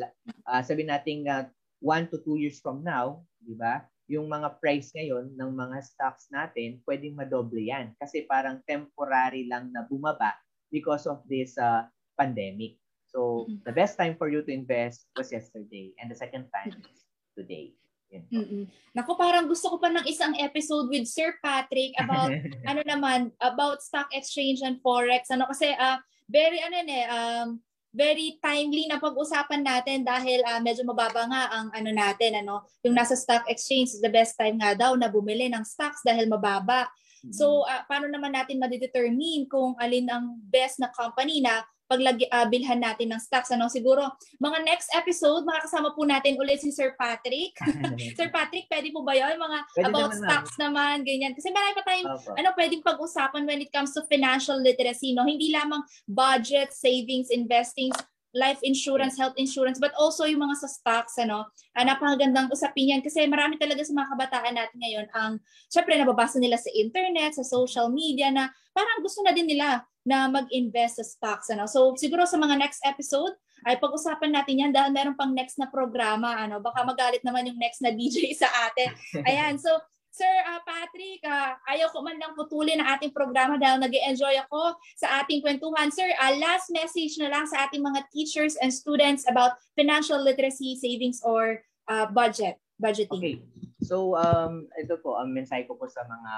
[0.49, 1.45] Uh, sabi natin uh,
[1.77, 3.85] one to two years from now, di ba?
[4.09, 7.93] Yung mga price ngayon ng mga stocks natin, pwedeng madoble yan.
[8.01, 10.33] Kasi parang temporary lang na bumaba
[10.73, 11.85] because of this uh,
[12.17, 12.81] pandemic.
[13.13, 13.61] So, mm-hmm.
[13.61, 17.05] the best time for you to invest was yesterday and the second time is
[17.37, 17.77] today.
[18.13, 18.69] Mm-mm.
[18.93, 22.29] Naku, parang gusto ko pa ng isang episode with Sir Patrick about
[22.69, 25.33] ano naman about stock exchange and forex.
[25.33, 25.97] Ano kasi uh,
[26.29, 27.47] very ano ne um
[27.93, 32.97] very timely na pag-usapan natin dahil uh, medyo mababa nga ang ano natin ano yung
[32.97, 36.89] nasa stock exchange is the best time nga daw na bumili ng stocks dahil mababa.
[37.31, 41.63] So, uh, paano naman natin ma-determine kung alin ang best na company na
[41.93, 43.69] paglagi uh, bilhan natin ng stocks ano?
[43.69, 44.09] Siguro
[44.41, 47.53] mga next episode makakasama po natin ulit si Sir Patrick.
[48.17, 50.61] Sir Patrick pwede po ba 'yon mga pwede about naman, stocks na.
[50.67, 51.37] naman ganyan.
[51.37, 52.33] Kasi marami pa tayong okay.
[52.41, 55.29] ano pwedeng pag-usapan when it comes to financial literacy no?
[55.29, 57.93] Hindi lamang budget savings investing
[58.33, 61.45] life insurance, health insurance, but also yung mga sa stocks, ano,
[61.77, 65.31] uh, napakagandang usapin yan kasi marami talaga sa mga kabataan natin ngayon ang,
[65.69, 70.27] syempre nababasa nila sa internet, sa social media na parang gusto na din nila na
[70.27, 71.47] mag-invest sa stocks.
[71.53, 71.69] Ano?
[71.69, 75.71] So siguro sa mga next episode, ay pag-usapan natin yan dahil meron pang next na
[75.71, 76.35] programa.
[76.35, 76.59] Ano?
[76.59, 78.91] Baka magalit naman yung next na DJ sa atin.
[79.29, 79.71] Ayan, so
[80.13, 84.37] Sir uh, Patrick, uh, ayaw ko man lang putulin ang ating programa dahil nag enjoy
[84.45, 85.89] ako sa ating kwentuhan.
[85.89, 90.77] Sir, uh, last message na lang sa ating mga teachers and students about financial literacy,
[90.77, 93.41] savings, or uh, budget, budgeting.
[93.41, 93.41] Okay.
[93.81, 96.33] So, um, ito po, ang mensahe ko po sa mga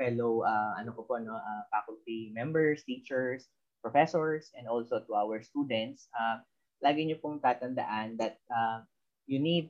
[0.00, 3.52] fellow uh, ano ko po no uh, faculty members, teachers,
[3.84, 6.40] professors and also to our students, uh,
[6.80, 8.80] lagi niyo pong tatandaan that uh,
[9.28, 9.68] you need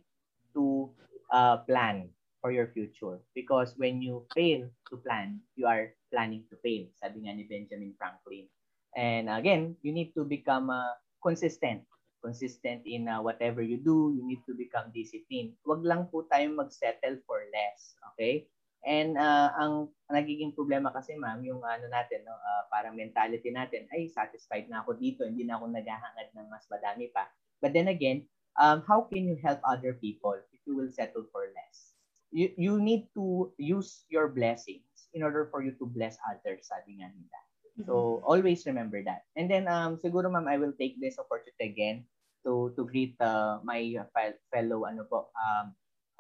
[0.54, 0.86] to
[1.34, 2.06] uh, plan
[2.40, 7.24] for your future because when you fail to plan, you are planning to fail, sabi
[7.24, 8.48] nga ni Benjamin Franklin.
[8.96, 11.86] And again, you need to become uh, consistent
[12.20, 15.56] consistent in uh, whatever you do, you need to become disciplined.
[15.64, 18.46] Huwag lang po tayong mag-settle for less, okay?
[18.84, 23.88] And uh, ang nagiging problema kasi ma'am, yung ano natin, no, uh, parang mentality natin,
[23.92, 27.28] ay satisfied na ako dito, hindi na ako naghahangad ng mas madami pa.
[27.60, 28.24] But then again,
[28.56, 31.89] um, how can you help other people if you will settle for less?
[32.30, 37.02] You, you need to use your blessings in order for you to bless others, sabi
[37.02, 37.40] nga nila.
[37.86, 38.26] So, mm-hmm.
[38.26, 39.26] always remember that.
[39.34, 42.06] And then, um, siguro ma'am, I will take this opportunity again
[42.46, 44.00] to to greet uh, my
[44.48, 45.66] fellow ano po um,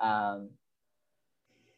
[0.02, 0.40] um,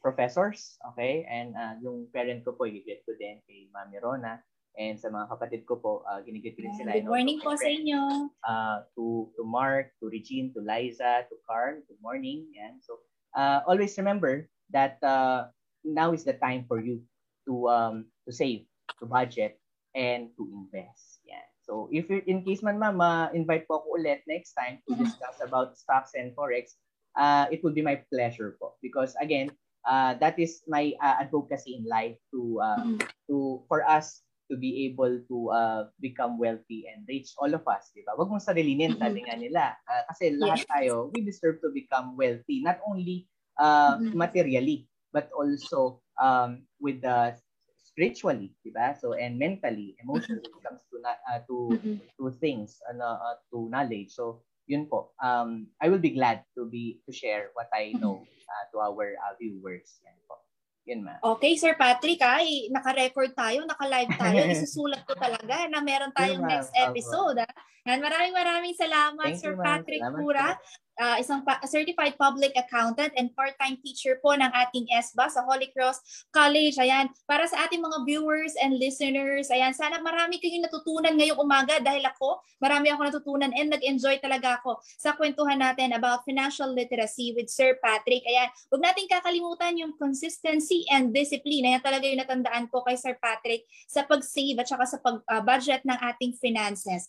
[0.03, 1.23] professors, okay?
[1.31, 4.43] And uh, yung parent ko po, gigit ko din kay Mami Rona.
[4.75, 6.97] And sa mga kapatid ko po, uh, ginigit ko rin sila.
[6.97, 8.33] Good morning po sa inyo.
[8.41, 12.49] Uh, to, to Mark, to Regine, to Liza, to Carl, good morning.
[12.57, 12.81] Yan.
[12.81, 12.99] So,
[13.37, 15.49] uh, always remember that uh,
[15.85, 17.03] now is the time for you
[17.47, 18.65] to um, to save,
[19.01, 19.59] to budget,
[19.95, 21.21] and to invest.
[21.27, 21.45] Yan.
[21.63, 25.05] So, if you in case man mama, invite po ako ulit next time to mm-hmm.
[25.07, 26.75] discuss about stocks and forex,
[27.19, 28.75] uh, it would be my pleasure po.
[28.83, 29.51] Because again,
[29.87, 33.03] uh, that is my uh, advocacy in life to uh, mm-hmm.
[33.31, 34.23] to for us
[34.53, 38.29] to be able to uh, become wealthy and rich all of us di ba wag
[38.29, 39.01] mong sarilinin mm-hmm.
[39.01, 43.25] sabi nga nila uh, kasi lahat tayo we deserve to become wealthy not only
[43.57, 44.13] uh, mm-hmm.
[44.13, 44.85] materially
[45.17, 47.33] but also um, with the
[47.81, 50.65] spiritually di ba so and mentally emotionally mm-hmm.
[50.69, 51.97] comes to uh, to mm-hmm.
[52.21, 56.69] to things ano uh, to knowledge so yun po um I will be glad to
[56.69, 60.01] be to share what I know mm-hmm uh, to our uh, viewers.
[60.05, 60.37] Yan po.
[60.83, 61.15] Yun ma.
[61.23, 64.41] Okay, Sir Patrick, ay, naka-record tayo, naka-live tayo.
[64.55, 67.39] Isusulat ko talaga na meron tayong next episode.
[67.39, 67.51] Ha?
[67.87, 70.59] And maraming maraming salamat, Thank Sir you, Patrick Pura.
[71.01, 75.73] Uh, isang pa- certified public accountant and part-time teacher po ng ating ESBA sa Holy
[75.73, 76.77] Cross College.
[76.77, 81.81] Ayan, para sa ating mga viewers and listeners, ayan, sana marami kayong natutunan ngayong umaga
[81.81, 87.33] dahil ako, marami ako natutunan and nag-enjoy talaga ako sa kwentuhan natin about financial literacy
[87.33, 88.21] with Sir Patrick.
[88.29, 91.65] Ayan, huwag nating kakalimutan yung consistency and discipline.
[91.73, 95.89] Ayan talaga yung natandaan ko kay Sir Patrick sa pag-save at saka sa pag-budget uh,
[95.89, 97.09] ng ating finances.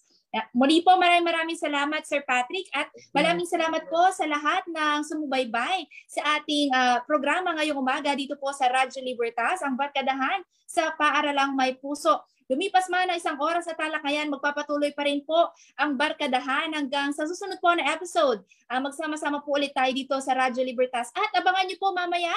[0.49, 5.85] Muli po maraming maraming salamat Sir Patrick at maraming salamat po sa lahat ng sumubaybay
[6.09, 11.53] sa ating uh, programa ngayong umaga dito po sa Radyo Libertas, ang barkadahan sa paaralang
[11.53, 12.17] may puso.
[12.49, 17.29] Lumipas man na isang oras sa talakayan, magpapatuloy pa rin po ang barkadahan hanggang sa
[17.29, 18.41] susunod po na episode.
[18.73, 21.13] Uh, magsama-sama po ulit tayo dito sa Radyo Libertas.
[21.13, 22.33] At abangan niyo po mamaya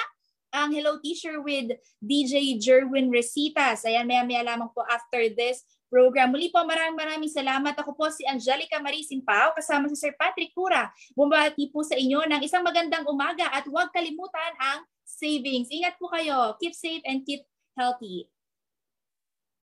[0.53, 3.83] ang Hello Teacher with DJ Jerwin Resitas.
[3.83, 6.31] Ayan, maya-maya lamang po after this program.
[6.31, 7.73] Muli po maraming maraming salamat.
[7.75, 10.91] Ako po si Angelica Marie Simpao kasama si Sir Patrick Cura.
[11.17, 15.71] Bumati po sa inyo ng isang magandang umaga at huwag kalimutan ang savings.
[15.71, 16.55] Ingat po kayo.
[16.59, 18.27] Keep safe and keep healthy.